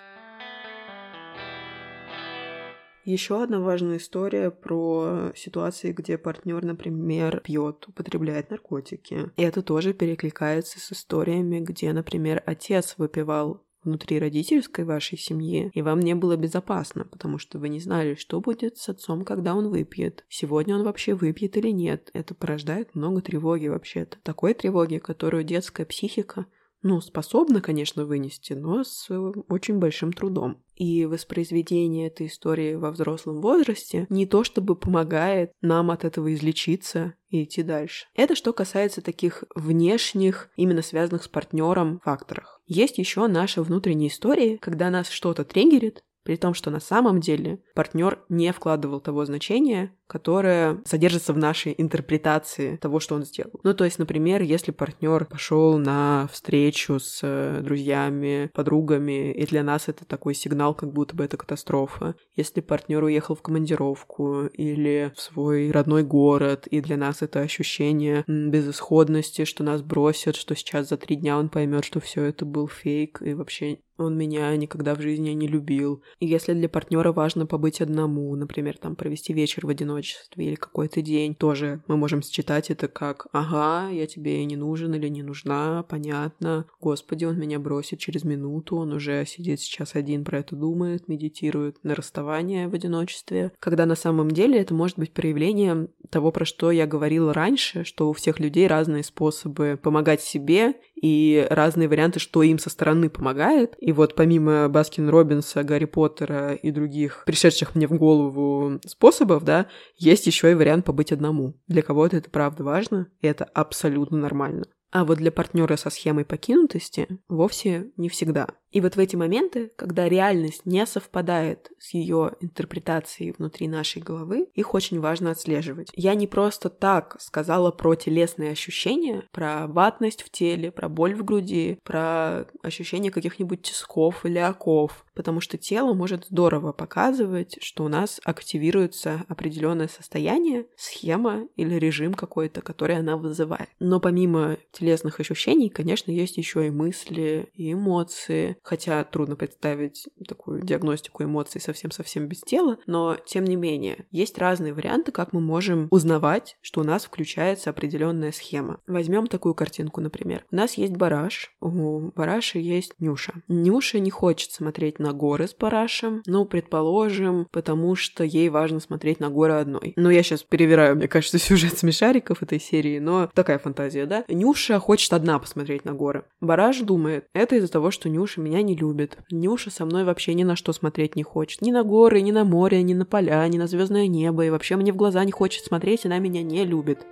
Еще 3.05 3.43
одна 3.43 3.59
важная 3.59 3.97
история 3.97 4.49
про 4.49 5.31
ситуации, 5.35 5.91
где 5.91 6.17
партнер, 6.17 6.63
например, 6.63 7.41
пьет, 7.41 7.85
употребляет 7.87 8.49
наркотики. 8.49 9.31
И 9.35 9.41
это 9.41 9.61
тоже 9.61 9.93
перекликается 9.93 10.79
с 10.79 10.91
историями, 10.93 11.59
где, 11.59 11.91
например, 11.91 12.41
отец 12.45 12.95
выпивал 12.97 13.61
внутри 13.83 14.19
родительской 14.19 14.85
вашей 14.85 15.17
семьи, 15.17 15.69
и 15.73 15.81
вам 15.81 15.99
не 15.99 16.15
было 16.15 16.37
безопасно, 16.37 17.05
потому 17.05 17.37
что 17.37 17.59
вы 17.59 17.69
не 17.69 17.79
знали, 17.79 18.15
что 18.15 18.39
будет 18.39 18.77
с 18.77 18.89
отцом, 18.89 19.25
когда 19.25 19.55
он 19.55 19.69
выпьет. 19.69 20.25
Сегодня 20.29 20.75
он 20.75 20.83
вообще 20.83 21.13
выпьет 21.13 21.57
или 21.57 21.69
нет. 21.69 22.09
Это 22.13 22.33
порождает 22.33 22.95
много 22.95 23.21
тревоги 23.21 23.67
вообще-то. 23.67 24.17
Такой 24.23 24.53
тревоги, 24.53 24.97
которую 24.97 25.43
детская 25.43 25.85
психика 25.85 26.45
ну, 26.83 26.99
способна, 26.99 27.61
конечно, 27.61 28.05
вынести, 28.05 28.53
но 28.53 28.83
с 28.83 29.09
э, 29.09 29.17
очень 29.47 29.79
большим 29.79 30.11
трудом. 30.11 30.61
И 30.75 31.05
воспроизведение 31.05 32.07
этой 32.07 32.27
истории 32.27 32.75
во 32.75 32.91
взрослом 32.91 33.41
возрасте 33.41 34.05
не 34.09 34.25
то 34.25 34.43
чтобы 34.43 34.75
помогает 34.75 35.53
нам 35.61 35.91
от 35.91 36.03
этого 36.03 36.33
излечиться 36.33 37.13
и 37.29 37.43
идти 37.43 37.63
дальше. 37.63 38.05
Это 38.15 38.35
что 38.35 38.51
касается 38.51 39.01
таких 39.01 39.45
внешних, 39.55 40.49
именно 40.57 40.81
связанных 40.81 41.23
с 41.23 41.27
партнером 41.29 42.01
факторах. 42.03 42.61
Есть 42.67 42.97
еще 42.97 43.27
наши 43.27 43.61
внутренние 43.61 44.09
истории, 44.09 44.57
когда 44.57 44.89
нас 44.89 45.09
что-то 45.09 45.45
триггерит, 45.45 46.03
при 46.23 46.37
том, 46.37 46.53
что 46.53 46.71
на 46.71 46.79
самом 46.79 47.19
деле 47.19 47.61
партнер 47.75 48.23
не 48.29 48.51
вкладывал 48.51 48.99
того 48.99 49.25
значения, 49.25 49.95
которое 50.13 50.79
содержится 50.85 51.33
в 51.33 51.39
нашей 51.39 51.73
интерпретации 51.75 52.75
того, 52.75 52.99
что 52.99 53.15
он 53.15 53.25
сделал. 53.25 53.59
Ну, 53.63 53.73
то 53.73 53.83
есть, 53.83 53.97
например, 53.97 54.43
если 54.43 54.71
партнер 54.71 55.25
пошел 55.25 55.79
на 55.79 56.29
встречу 56.31 56.99
с 56.99 57.21
э, 57.23 57.61
друзьями, 57.63 58.51
подругами, 58.53 59.33
и 59.33 59.43
для 59.47 59.63
нас 59.63 59.89
это 59.89 60.05
такой 60.05 60.35
сигнал, 60.35 60.75
как 60.75 60.93
будто 60.93 61.15
бы 61.15 61.23
это 61.23 61.35
катастрофа. 61.35 62.13
Если 62.35 62.61
партнер 62.61 63.03
уехал 63.03 63.33
в 63.33 63.41
командировку 63.41 64.45
или 64.45 65.11
в 65.15 65.19
свой 65.19 65.71
родной 65.71 66.03
город, 66.03 66.67
и 66.67 66.79
для 66.79 66.95
нас 66.95 67.23
это 67.23 67.39
ощущение 67.39 68.23
безысходности, 68.27 69.45
что 69.45 69.63
нас 69.63 69.81
бросят, 69.81 70.35
что 70.35 70.55
сейчас 70.55 70.89
за 70.89 70.97
три 70.97 71.15
дня 71.15 71.39
он 71.39 71.49
поймет, 71.49 71.85
что 71.85 71.99
все 71.99 72.21
это 72.25 72.45
был 72.45 72.67
фейк, 72.67 73.19
и 73.23 73.33
вообще 73.33 73.79
он 73.97 74.17
меня 74.17 74.55
никогда 74.55 74.95
в 74.95 75.01
жизни 75.01 75.29
не 75.31 75.47
любил. 75.47 76.03
И 76.19 76.25
если 76.25 76.53
для 76.53 76.69
партнера 76.69 77.11
важно 77.11 77.45
побыть 77.45 77.81
одному, 77.81 78.35
например, 78.35 78.77
там 78.77 78.95
провести 78.95 79.33
вечер 79.33 79.65
в 79.65 79.69
одиночестве 79.69 80.02
или 80.35 80.55
какой-то 80.55 81.01
день, 81.01 81.35
тоже 81.35 81.81
мы 81.87 81.97
можем 81.97 82.21
считать 82.21 82.69
это 82.69 82.87
как 82.87 83.27
«Ага, 83.31 83.89
я 83.89 84.07
тебе 84.07 84.43
не 84.45 84.55
нужен 84.55 84.93
или 84.93 85.07
не 85.07 85.23
нужна, 85.23 85.83
понятно. 85.83 86.65
Господи, 86.79 87.25
он 87.25 87.39
меня 87.39 87.59
бросит 87.59 87.99
через 87.99 88.23
минуту, 88.23 88.77
он 88.77 88.93
уже 88.93 89.25
сидит 89.25 89.59
сейчас 89.59 89.95
один, 89.95 90.23
про 90.23 90.39
это 90.39 90.55
думает, 90.55 91.07
медитирует 91.07 91.77
на 91.83 91.95
расставание 91.95 92.67
в 92.67 92.73
одиночестве». 92.73 93.51
Когда 93.59 93.85
на 93.85 93.95
самом 93.95 94.31
деле 94.31 94.59
это 94.59 94.73
может 94.73 94.97
быть 94.97 95.11
проявлением 95.11 95.89
того, 96.09 96.31
про 96.31 96.45
что 96.45 96.71
я 96.71 96.85
говорила 96.85 97.33
раньше, 97.33 97.83
что 97.83 98.09
у 98.09 98.13
всех 98.13 98.39
людей 98.39 98.67
разные 98.67 99.03
способы 99.03 99.79
помогать 99.81 100.21
себе 100.21 100.73
и 101.03 101.45
разные 101.49 101.89
варианты, 101.89 102.21
что 102.21 102.43
им 102.43 102.57
со 102.57 102.69
стороны 102.69 103.09
помогает. 103.09 103.75
И 103.77 103.91
вот 103.91 104.15
помимо 104.15 104.69
Baskin 104.69 105.09
Robbins'а, 105.09 105.63
Гарри 105.63 105.83
Поттера 105.83 106.53
и 106.53 106.71
других 106.71 107.23
пришедших 107.25 107.75
мне 107.75 107.87
в 107.87 107.97
голову 107.97 108.79
способов, 108.85 109.43
да, 109.43 109.67
есть 109.97 110.27
еще 110.27 110.51
и 110.51 110.55
вариант 110.55 110.85
побыть 110.85 111.11
одному. 111.11 111.55
Для 111.67 111.81
кого-то 111.81 112.15
это 112.15 112.29
правда 112.29 112.63
важно, 112.63 113.07
и 113.19 113.27
это 113.27 113.43
абсолютно 113.43 114.17
нормально. 114.17 114.63
А 114.93 115.05
вот 115.05 115.17
для 115.17 115.31
партнера 115.31 115.75
со 115.75 115.89
схемой 115.89 116.23
покинутости 116.23 117.07
вовсе 117.27 117.91
не 117.97 118.09
всегда. 118.09 118.47
И 118.73 118.81
вот 118.81 118.95
в 118.95 118.99
эти 118.99 119.15
моменты, 119.15 119.71
когда 119.75 120.09
реальность 120.09 120.65
не 120.65 120.85
совпадает 120.87 121.71
с 121.77 121.93
ее 121.93 122.33
интерпретацией 122.41 123.33
внутри 123.37 123.67
нашей 123.67 124.01
головы, 124.01 124.47
их 124.53 124.73
очень 124.73 124.99
важно 124.99 125.31
отслеживать. 125.31 125.89
Я 125.93 126.15
не 126.15 126.25
просто 126.25 126.69
так 126.69 127.17
сказала 127.19 127.69
про 127.69 127.93
телесные 127.93 128.51
ощущения, 128.51 129.25
про 129.31 129.67
ватность 129.67 130.23
в 130.23 130.31
теле, 130.31 130.71
про 130.71 130.89
боль 130.89 131.13
в 131.13 131.23
груди, 131.23 131.79
про 131.83 132.47
ощущение 132.63 133.11
каких-нибудь 133.11 133.61
тисков 133.61 134.25
или 134.25 134.39
оков, 134.39 135.05
потому 135.13 135.39
что 135.39 135.59
тело 135.59 135.93
может 135.93 136.25
здорово 136.25 136.71
показывать, 136.71 137.57
что 137.61 137.83
у 137.83 137.87
нас 137.87 138.19
активируется 138.23 139.23
определенное 139.27 139.87
состояние, 139.87 140.65
схема 140.75 141.47
или 141.55 141.75
режим 141.75 142.15
какой-то, 142.15 142.61
который 142.61 142.97
она 142.97 143.17
вызывает. 143.17 143.69
Но 143.79 143.99
помимо 143.99 144.57
телесных 144.83 145.21
ощущений, 145.21 145.69
конечно, 145.69 146.11
есть 146.11 146.35
еще 146.35 146.67
и 146.67 146.69
мысли, 146.69 147.47
и 147.53 147.71
эмоции, 147.71 148.57
хотя 148.63 149.01
трудно 149.05 149.37
представить 149.37 150.09
такую 150.27 150.61
диагностику 150.61 151.23
эмоций 151.23 151.61
совсем-совсем 151.61 152.27
без 152.27 152.41
тела, 152.41 152.77
но 152.85 153.15
тем 153.25 153.45
не 153.45 153.55
менее, 153.55 154.05
есть 154.11 154.37
разные 154.37 154.73
варианты, 154.73 155.13
как 155.13 155.31
мы 155.31 155.39
можем 155.39 155.87
узнавать, 155.89 156.57
что 156.61 156.81
у 156.81 156.83
нас 156.83 157.05
включается 157.05 157.69
определенная 157.69 158.33
схема. 158.33 158.81
Возьмем 158.85 159.27
такую 159.27 159.55
картинку, 159.55 160.01
например. 160.01 160.45
У 160.51 160.55
нас 160.57 160.73
есть 160.73 160.97
бараш, 160.97 161.55
у 161.61 162.11
бараши 162.11 162.59
есть 162.59 162.93
Нюша. 162.99 163.33
Нюша 163.47 163.99
не 163.99 164.11
хочет 164.11 164.51
смотреть 164.51 164.99
на 164.99 165.13
горы 165.13 165.47
с 165.47 165.55
барашем, 165.55 166.23
ну, 166.25 166.43
предположим, 166.43 167.47
потому 167.51 167.95
что 167.95 168.25
ей 168.25 168.49
важно 168.49 168.81
смотреть 168.81 169.21
на 169.21 169.29
горы 169.29 169.53
одной. 169.53 169.93
Но 169.95 170.11
я 170.11 170.23
сейчас 170.23 170.43
перевираю, 170.43 170.97
мне 170.97 171.07
кажется, 171.07 171.37
сюжет 171.39 171.77
смешариков 171.77 172.43
этой 172.43 172.59
серии, 172.59 172.99
но 172.99 173.29
такая 173.33 173.59
фантазия, 173.59 174.05
да? 174.05 174.25
Нюша 174.33 174.72
хочет 174.79 175.13
одна 175.13 175.39
посмотреть 175.39 175.85
на 175.85 175.93
горы. 175.93 176.25
Бараш 176.41 176.79
думает, 176.79 177.25
это 177.33 177.55
из-за 177.55 177.71
того, 177.71 177.91
что 177.91 178.09
Нюша 178.09 178.41
меня 178.41 178.61
не 178.61 178.75
любит. 178.75 179.17
Нюша 179.31 179.71
со 179.71 179.85
мной 179.85 180.03
вообще 180.03 180.33
ни 180.33 180.43
на 180.43 180.55
что 180.55 180.73
смотреть 180.73 181.15
не 181.15 181.23
хочет. 181.23 181.61
Ни 181.61 181.71
на 181.71 181.83
горы, 181.83 182.21
ни 182.21 182.31
на 182.31 182.43
море, 182.43 182.81
ни 182.83 182.93
на 182.93 183.05
поля, 183.05 183.47
ни 183.47 183.57
на 183.57 183.67
звездное 183.67 184.07
небо. 184.07 184.45
И 184.45 184.49
вообще 184.49 184.75
мне 184.75 184.91
в 184.91 184.95
глаза 184.95 185.23
не 185.23 185.31
хочет 185.31 185.65
смотреть, 185.65 186.05
она 186.05 186.19
меня 186.19 186.43
не 186.43 186.65
любит. 186.65 187.05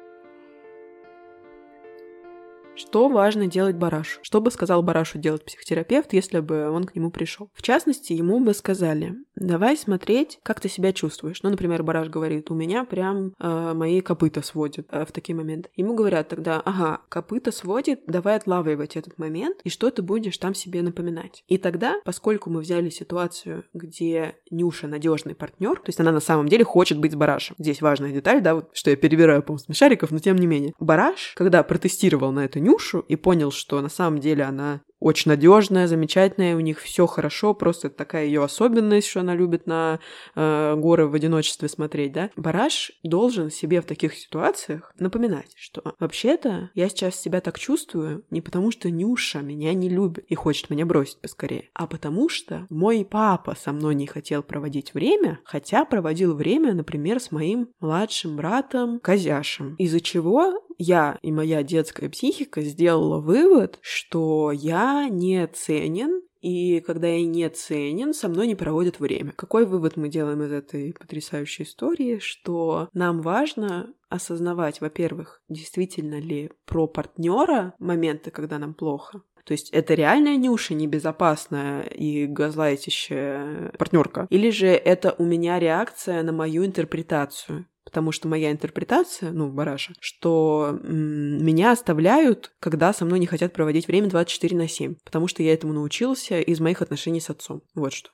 Что 2.81 3.09
важно 3.09 3.45
делать 3.45 3.75
Барашу? 3.75 4.19
Что 4.23 4.41
бы 4.41 4.49
сказал 4.49 4.81
Барашу 4.81 5.19
делать 5.19 5.45
психотерапевт, 5.45 6.13
если 6.13 6.39
бы 6.39 6.67
он 6.71 6.85
к 6.85 6.95
нему 6.95 7.11
пришел? 7.11 7.51
В 7.53 7.61
частности, 7.61 8.13
ему 8.13 8.39
бы 8.39 8.55
сказали, 8.55 9.13
давай 9.35 9.77
смотреть, 9.77 10.39
как 10.41 10.59
ты 10.59 10.67
себя 10.67 10.91
чувствуешь. 10.91 11.43
Ну, 11.43 11.51
например, 11.51 11.83
Бараш 11.83 12.09
говорит, 12.09 12.49
у 12.49 12.55
меня 12.55 12.83
прям 12.83 13.33
э, 13.39 13.73
мои 13.75 14.01
копыта 14.01 14.41
сводят 14.41 14.87
э, 14.89 15.05
в 15.05 15.11
такие 15.11 15.35
моменты. 15.35 15.69
Ему 15.75 15.93
говорят 15.93 16.29
тогда, 16.29 16.59
ага, 16.59 17.01
копыта 17.07 17.51
сводит, 17.51 18.01
давай 18.07 18.35
отлавливать 18.35 18.95
этот 18.95 19.19
момент, 19.19 19.59
и 19.63 19.69
что 19.69 19.91
ты 19.91 20.01
будешь 20.01 20.39
там 20.39 20.55
себе 20.55 20.81
напоминать. 20.81 21.43
И 21.47 21.59
тогда, 21.59 22.01
поскольку 22.03 22.49
мы 22.49 22.61
взяли 22.61 22.89
ситуацию, 22.89 23.63
где 23.75 24.37
Нюша 24.49 24.87
надежный 24.87 25.35
партнер, 25.35 25.75
то 25.75 25.89
есть 25.89 25.99
она 25.99 26.11
на 26.11 26.19
самом 26.19 26.47
деле 26.47 26.63
хочет 26.63 26.97
быть 26.97 27.11
с 27.11 27.15
Барашем. 27.15 27.55
Здесь 27.59 27.79
важная 27.83 28.11
деталь, 28.11 28.41
да, 28.41 28.55
вот, 28.55 28.69
что 28.73 28.89
я 28.89 28.95
перебираю 28.95 29.43
по 29.43 29.55
смешариков, 29.59 30.09
но 30.09 30.17
тем 30.17 30.35
не 30.37 30.47
менее. 30.47 30.73
Бараш, 30.79 31.33
когда 31.35 31.61
протестировал 31.61 32.31
на 32.31 32.45
эту 32.45 32.57
Нюшу, 32.57 32.70
Нюшу 32.71 32.99
и 32.99 33.15
понял, 33.15 33.51
что 33.51 33.81
на 33.81 33.89
самом 33.89 34.19
деле 34.19 34.43
она 34.43 34.81
очень 35.01 35.31
надежная, 35.31 35.87
замечательная, 35.87 36.55
у 36.55 36.59
них 36.59 36.79
все 36.79 37.07
хорошо, 37.07 37.53
просто 37.53 37.89
такая 37.89 38.25
ее 38.25 38.43
особенность, 38.43 39.07
что 39.07 39.19
она 39.19 39.35
любит 39.35 39.65
на 39.65 39.99
э, 40.35 40.75
горы 40.77 41.07
в 41.07 41.15
одиночестве 41.15 41.67
смотреть, 41.67 42.13
да. 42.13 42.29
Бараш 42.35 42.91
должен 43.03 43.49
себе 43.49 43.81
в 43.81 43.85
таких 43.85 44.13
ситуациях 44.13 44.93
напоминать, 44.99 45.51
что 45.55 45.81
вообще-то 45.99 46.69
я 46.75 46.87
сейчас 46.87 47.19
себя 47.19 47.41
так 47.41 47.57
чувствую 47.57 48.23
не 48.29 48.41
потому, 48.41 48.71
что 48.71 48.91
Нюша 48.91 49.39
меня 49.39 49.73
не 49.73 49.89
любит 49.89 50.23
и 50.29 50.35
хочет 50.35 50.69
меня 50.69 50.85
бросить 50.85 51.19
поскорее, 51.19 51.69
а 51.73 51.87
потому 51.87 52.29
что 52.29 52.67
мой 52.69 53.03
папа 53.03 53.57
со 53.59 53.73
мной 53.73 53.95
не 53.95 54.05
хотел 54.05 54.43
проводить 54.43 54.93
время, 54.93 55.39
хотя 55.43 55.83
проводил 55.83 56.35
время, 56.35 56.73
например, 56.73 57.19
с 57.19 57.31
моим 57.31 57.69
младшим 57.79 58.35
братом 58.35 58.99
Козяшем, 58.99 59.75
из-за 59.75 59.99
чего 59.99 60.61
я 60.77 61.17
и 61.21 61.31
моя 61.31 61.63
детская 61.63 62.09
психика 62.09 62.61
сделала 62.61 63.19
вывод, 63.19 63.77
что 63.81 64.51
я 64.51 64.90
не 65.09 65.47
ценен 65.47 66.21
и 66.41 66.79
когда 66.81 67.07
я 67.07 67.23
не 67.23 67.47
ценен, 67.49 68.13
со 68.13 68.27
мной 68.27 68.47
не 68.47 68.55
проводят 68.55 68.99
время. 68.99 69.31
Какой 69.35 69.65
вывод 69.65 69.95
мы 69.95 70.09
делаем 70.09 70.41
из 70.41 70.51
этой 70.51 70.93
потрясающей 70.93 71.63
истории? 71.63 72.17
Что 72.19 72.89
нам 72.93 73.21
важно 73.21 73.93
осознавать, 74.09 74.81
во-первых, 74.81 75.41
действительно 75.49 76.19
ли 76.19 76.51
про 76.65 76.87
партнера 76.87 77.75
моменты, 77.77 78.31
когда 78.31 78.57
нам 78.57 78.73
плохо, 78.73 79.21
то 79.45 79.53
есть 79.53 79.69
это 79.71 79.93
реальная 79.93 80.35
Нюша, 80.35 80.73
небезопасная 80.73 81.83
и 81.83 82.25
газлайтящая 82.25 83.71
партнерка? 83.77 84.27
Или 84.29 84.49
же 84.49 84.67
это 84.67 85.15
у 85.17 85.23
меня 85.23 85.59
реакция 85.59 86.23
на 86.23 86.31
мою 86.31 86.65
интерпретацию? 86.65 87.65
Потому 87.91 88.13
что 88.13 88.29
моя 88.29 88.51
интерпретация, 88.51 89.31
ну, 89.33 89.51
бараша, 89.51 89.93
что 89.99 90.79
м- 90.81 91.43
меня 91.43 91.73
оставляют, 91.73 92.53
когда 92.61 92.93
со 92.93 93.03
мной 93.03 93.19
не 93.19 93.25
хотят 93.27 93.51
проводить 93.51 93.87
время 93.87 94.07
24 94.07 94.55
на 94.55 94.69
7. 94.69 94.95
Потому 95.03 95.27
что 95.27 95.43
я 95.43 95.53
этому 95.53 95.73
научился 95.73 96.39
из 96.39 96.61
моих 96.61 96.81
отношений 96.81 97.19
с 97.19 97.29
отцом. 97.29 97.63
Вот 97.75 97.91
что. 97.91 98.09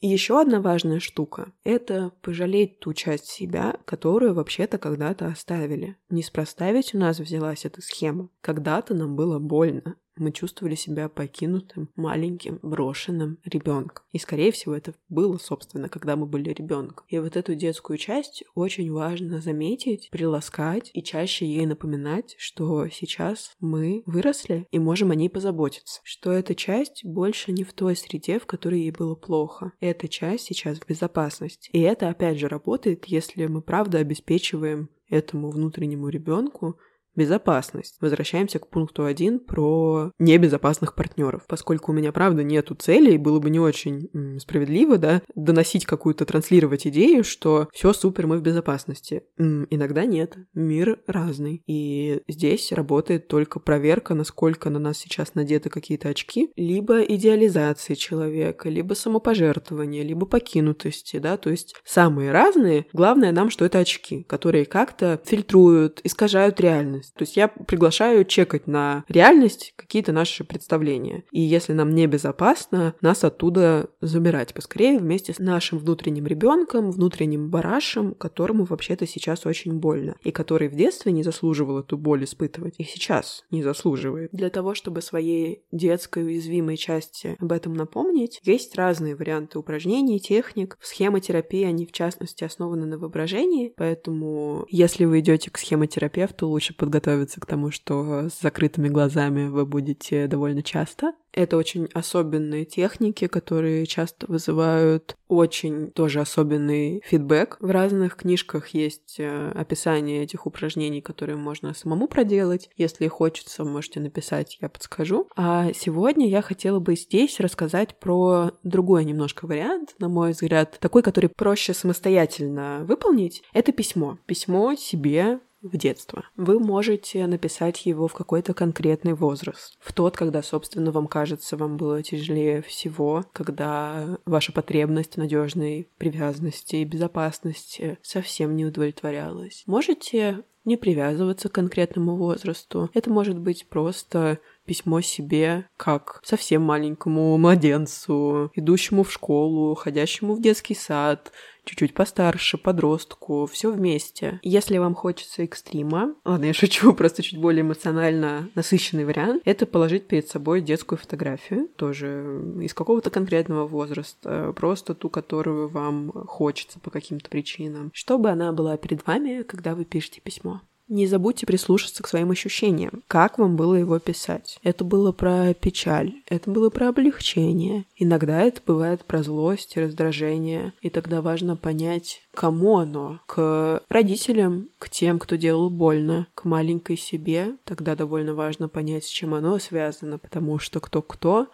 И 0.00 0.08
еще 0.08 0.40
одна 0.40 0.60
важная 0.60 0.98
штука— 0.98 1.52
это 1.62 2.10
пожалеть 2.22 2.80
ту 2.80 2.92
часть 2.92 3.26
себя, 3.26 3.76
которую 3.84 4.34
вообще-то 4.34 4.78
когда-то 4.78 5.26
оставили. 5.26 5.96
Неспроста 6.10 6.72
ведь 6.72 6.94
у 6.94 6.98
нас 6.98 7.20
взялась 7.20 7.64
эта 7.64 7.82
схема. 7.82 8.28
Когда-то 8.40 8.94
нам 8.94 9.14
было 9.14 9.38
больно, 9.38 9.94
мы 10.16 10.32
чувствовали 10.32 10.74
себя 10.74 11.08
покинутым, 11.08 11.90
маленьким, 11.96 12.58
брошенным 12.62 13.38
ребенком. 13.44 14.04
И, 14.12 14.18
скорее 14.18 14.52
всего, 14.52 14.74
это 14.74 14.94
было, 15.08 15.38
собственно, 15.38 15.88
когда 15.88 16.16
мы 16.16 16.26
были 16.26 16.50
ребенком. 16.50 17.04
И 17.08 17.18
вот 17.18 17.36
эту 17.36 17.54
детскую 17.54 17.98
часть 17.98 18.44
очень 18.54 18.90
важно 18.92 19.40
заметить, 19.40 20.08
приласкать 20.10 20.90
и 20.92 21.02
чаще 21.02 21.46
ей 21.46 21.66
напоминать, 21.66 22.34
что 22.38 22.88
сейчас 22.88 23.52
мы 23.60 24.02
выросли 24.06 24.66
и 24.70 24.78
можем 24.78 25.10
о 25.10 25.14
ней 25.14 25.30
позаботиться. 25.30 26.00
Что 26.04 26.32
эта 26.32 26.54
часть 26.54 27.04
больше 27.04 27.52
не 27.52 27.64
в 27.64 27.72
той 27.72 27.96
среде, 27.96 28.38
в 28.38 28.46
которой 28.46 28.80
ей 28.80 28.90
было 28.90 29.14
плохо. 29.14 29.72
Эта 29.80 30.08
часть 30.08 30.44
сейчас 30.44 30.78
в 30.78 30.86
безопасности. 30.86 31.70
И 31.72 31.80
это, 31.80 32.08
опять 32.08 32.38
же, 32.38 32.48
работает, 32.48 33.06
если 33.06 33.46
мы 33.46 33.62
правда 33.62 33.98
обеспечиваем 33.98 34.90
этому 35.08 35.50
внутреннему 35.50 36.08
ребенку 36.08 36.78
Безопасность. 37.14 37.96
Возвращаемся 38.00 38.58
к 38.58 38.68
пункту 38.68 39.04
1 39.04 39.40
про 39.40 40.12
небезопасных 40.18 40.94
партнеров. 40.94 41.44
Поскольку 41.46 41.92
у 41.92 41.94
меня, 41.94 42.10
правда, 42.12 42.42
нету 42.42 42.74
целей, 42.74 43.18
было 43.18 43.38
бы 43.38 43.50
не 43.50 43.60
очень 43.60 44.08
справедливо, 44.38 44.96
да, 44.96 45.22
доносить 45.34 45.84
какую-то, 45.84 46.24
транслировать 46.24 46.86
идею, 46.86 47.22
что 47.22 47.68
все 47.72 47.92
супер, 47.92 48.26
мы 48.26 48.38
в 48.38 48.42
безопасности. 48.42 49.24
Иногда 49.38 50.06
нет. 50.06 50.36
Мир 50.54 51.00
разный. 51.06 51.62
И 51.66 52.22
здесь 52.28 52.72
работает 52.72 53.28
только 53.28 53.60
проверка, 53.60 54.14
насколько 54.14 54.70
на 54.70 54.78
нас 54.78 54.98
сейчас 54.98 55.34
надеты 55.34 55.68
какие-то 55.68 56.08
очки, 56.08 56.50
либо 56.56 57.02
идеализации 57.02 57.94
человека, 57.94 58.70
либо 58.70 58.94
самопожертвования, 58.94 60.02
либо 60.02 60.24
покинутости, 60.26 61.18
да, 61.18 61.36
то 61.36 61.50
есть 61.50 61.74
самые 61.84 62.32
разные. 62.32 62.86
Главное 62.92 63.32
нам, 63.32 63.50
что 63.50 63.64
это 63.66 63.80
очки, 63.80 64.22
которые 64.22 64.64
как-то 64.64 65.20
фильтруют, 65.24 66.00
искажают 66.04 66.60
реальность 66.60 67.01
реальность. 67.02 67.14
То 67.14 67.22
есть 67.22 67.36
я 67.36 67.48
приглашаю 67.48 68.24
чекать 68.24 68.66
на 68.66 69.04
реальность 69.08 69.74
какие-то 69.76 70.12
наши 70.12 70.44
представления. 70.44 71.24
И 71.30 71.40
если 71.40 71.72
нам 71.72 71.94
небезопасно, 71.94 72.94
нас 73.00 73.24
оттуда 73.24 73.90
забирать 74.00 74.54
поскорее 74.54 74.98
вместе 74.98 75.32
с 75.32 75.38
нашим 75.38 75.78
внутренним 75.78 76.26
ребенком, 76.26 76.90
внутренним 76.90 77.50
барашем, 77.50 78.14
которому 78.14 78.64
вообще-то 78.64 79.06
сейчас 79.06 79.46
очень 79.46 79.78
больно. 79.78 80.16
И 80.22 80.30
который 80.30 80.68
в 80.68 80.74
детстве 80.74 81.12
не 81.12 81.22
заслуживал 81.22 81.80
эту 81.80 81.98
боль 81.98 82.24
испытывать. 82.24 82.74
И 82.78 82.84
сейчас 82.84 83.44
не 83.50 83.62
заслуживает. 83.62 84.30
Для 84.32 84.50
того, 84.50 84.74
чтобы 84.74 85.02
своей 85.02 85.62
детской 85.72 86.24
уязвимой 86.24 86.76
части 86.76 87.36
об 87.38 87.52
этом 87.52 87.74
напомнить, 87.74 88.40
есть 88.42 88.74
разные 88.76 89.16
варианты 89.16 89.58
упражнений, 89.58 90.20
техник. 90.20 90.78
Схемотерапии, 90.80 91.64
они 91.64 91.86
в 91.86 91.92
частности 91.92 92.44
основаны 92.44 92.86
на 92.86 92.98
воображении, 92.98 93.72
поэтому 93.76 94.66
если 94.68 95.04
вы 95.04 95.20
идете 95.20 95.50
к 95.50 95.58
схемотерапевту, 95.58 96.48
лучше 96.48 96.74
подготовиться 96.74 96.91
подготовиться 96.92 97.40
к 97.40 97.46
тому, 97.46 97.70
что 97.70 98.28
с 98.28 98.40
закрытыми 98.42 98.88
глазами 98.88 99.48
вы 99.48 99.64
будете 99.64 100.26
довольно 100.26 100.62
часто. 100.62 101.12
Это 101.32 101.56
очень 101.56 101.88
особенные 101.94 102.66
техники, 102.66 103.26
которые 103.26 103.86
часто 103.86 104.26
вызывают 104.26 105.16
очень 105.28 105.90
тоже 105.90 106.20
особенный 106.20 107.02
фидбэк. 107.06 107.56
В 107.60 107.70
разных 107.70 108.16
книжках 108.16 108.68
есть 108.68 109.16
э, 109.18 109.50
описание 109.54 110.22
этих 110.24 110.46
упражнений, 110.46 111.00
которые 111.00 111.36
можно 111.36 111.72
самому 111.72 112.06
проделать. 112.06 112.68
Если 112.76 113.08
хочется, 113.08 113.64
можете 113.64 114.00
написать, 114.00 114.58
я 114.60 114.68
подскажу. 114.68 115.26
А 115.34 115.72
сегодня 115.72 116.28
я 116.28 116.42
хотела 116.42 116.80
бы 116.80 116.96
здесь 116.96 117.40
рассказать 117.40 117.98
про 117.98 118.50
другой 118.62 119.06
немножко 119.06 119.46
вариант, 119.46 119.94
на 119.98 120.10
мой 120.10 120.32
взгляд, 120.32 120.76
такой, 120.80 121.02
который 121.02 121.30
проще 121.30 121.72
самостоятельно 121.72 122.84
выполнить. 122.86 123.42
Это 123.54 123.72
письмо. 123.72 124.18
Письмо 124.26 124.74
себе 124.74 125.40
в 125.62 125.76
детство. 125.76 126.24
Вы 126.36 126.58
можете 126.58 127.26
написать 127.26 127.86
его 127.86 128.08
в 128.08 128.14
какой-то 128.14 128.54
конкретный 128.54 129.14
возраст. 129.14 129.76
В 129.80 129.92
тот, 129.92 130.16
когда, 130.16 130.42
собственно, 130.42 130.92
вам 130.92 131.06
кажется, 131.06 131.56
вам 131.56 131.76
было 131.76 132.02
тяжелее 132.02 132.62
всего, 132.62 133.24
когда 133.32 134.18
ваша 134.26 134.52
потребность 134.52 135.14
в 135.14 135.18
надежной 135.18 135.88
привязанности 135.98 136.76
и 136.76 136.84
безопасности 136.84 137.98
совсем 138.02 138.56
не 138.56 138.66
удовлетворялась. 138.66 139.62
Можете 139.66 140.44
не 140.64 140.76
привязываться 140.76 141.48
к 141.48 141.52
конкретному 141.52 142.16
возрасту. 142.16 142.90
Это 142.94 143.10
может 143.10 143.38
быть 143.38 143.66
просто 143.68 144.38
письмо 144.64 145.00
себе 145.00 145.66
как 145.76 146.20
совсем 146.24 146.62
маленькому 146.62 147.36
младенцу, 147.38 148.50
идущему 148.54 149.02
в 149.02 149.12
школу, 149.12 149.74
ходящему 149.74 150.34
в 150.34 150.40
детский 150.40 150.74
сад, 150.74 151.32
чуть-чуть 151.64 151.94
постарше, 151.94 152.58
подростку, 152.58 153.46
все 153.46 153.70
вместе. 153.70 154.40
Если 154.42 154.78
вам 154.78 154.94
хочется 154.94 155.42
экстрима, 155.42 156.14
ладно, 156.24 156.46
я 156.46 156.54
шучу, 156.54 156.92
просто 156.94 157.22
чуть 157.22 157.40
более 157.40 157.62
эмоционально 157.62 158.50
насыщенный 158.54 159.04
вариант, 159.04 159.42
это 159.44 159.66
положить 159.66 160.06
перед 160.06 160.28
собой 160.28 160.60
детскую 160.60 160.98
фотографию, 160.98 161.68
тоже 161.76 162.42
из 162.60 162.74
какого-то 162.74 163.10
конкретного 163.10 163.66
возраста, 163.66 164.52
просто 164.56 164.94
ту, 164.94 165.10
которую 165.10 165.68
вам 165.68 166.10
хочется 166.26 166.80
по 166.80 166.90
каким-то 166.90 167.30
причинам, 167.30 167.90
чтобы 167.94 168.30
она 168.30 168.52
была 168.52 168.76
перед 168.76 169.06
вами, 169.06 169.42
когда 169.42 169.74
вы 169.74 169.84
пишете 169.84 170.20
письмо. 170.20 170.60
Не 170.88 171.06
забудьте 171.06 171.46
прислушаться 171.46 172.02
к 172.02 172.08
своим 172.08 172.30
ощущениям. 172.30 173.02
Как 173.08 173.38
вам 173.38 173.56
было 173.56 173.74
его 173.74 173.98
писать? 173.98 174.58
Это 174.62 174.84
было 174.84 175.12
про 175.12 175.54
печаль, 175.54 176.14
это 176.28 176.50
было 176.50 176.70
про 176.70 176.88
облегчение. 176.88 177.86
Иногда 177.96 178.42
это 178.42 178.60
бывает 178.66 179.04
про 179.04 179.22
злость 179.22 179.76
раздражение. 179.76 180.72
И 180.80 180.90
тогда 180.90 181.22
важно 181.22 181.56
понять, 181.56 182.22
кому 182.34 182.78
оно. 182.78 183.20
К 183.26 183.82
родителям, 183.88 184.68
к 184.78 184.90
тем, 184.90 185.18
кто 185.18 185.36
делал 185.36 185.70
больно, 185.70 186.26
к 186.34 186.44
маленькой 186.44 186.96
себе. 186.96 187.56
Тогда 187.64 187.94
довольно 187.96 188.34
важно 188.34 188.68
понять, 188.68 189.04
с 189.04 189.08
чем 189.08 189.34
оно 189.34 189.58
связано, 189.58 190.18
потому 190.18 190.58
что 190.58 190.80
кто-кто, 190.80 191.48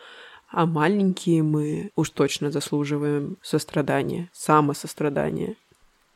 а 0.50 0.66
маленькие 0.66 1.42
мы 1.42 1.90
уж 1.94 2.10
точно 2.10 2.50
заслуживаем 2.50 3.36
сострадания, 3.42 4.30
самосострадания. 4.32 5.56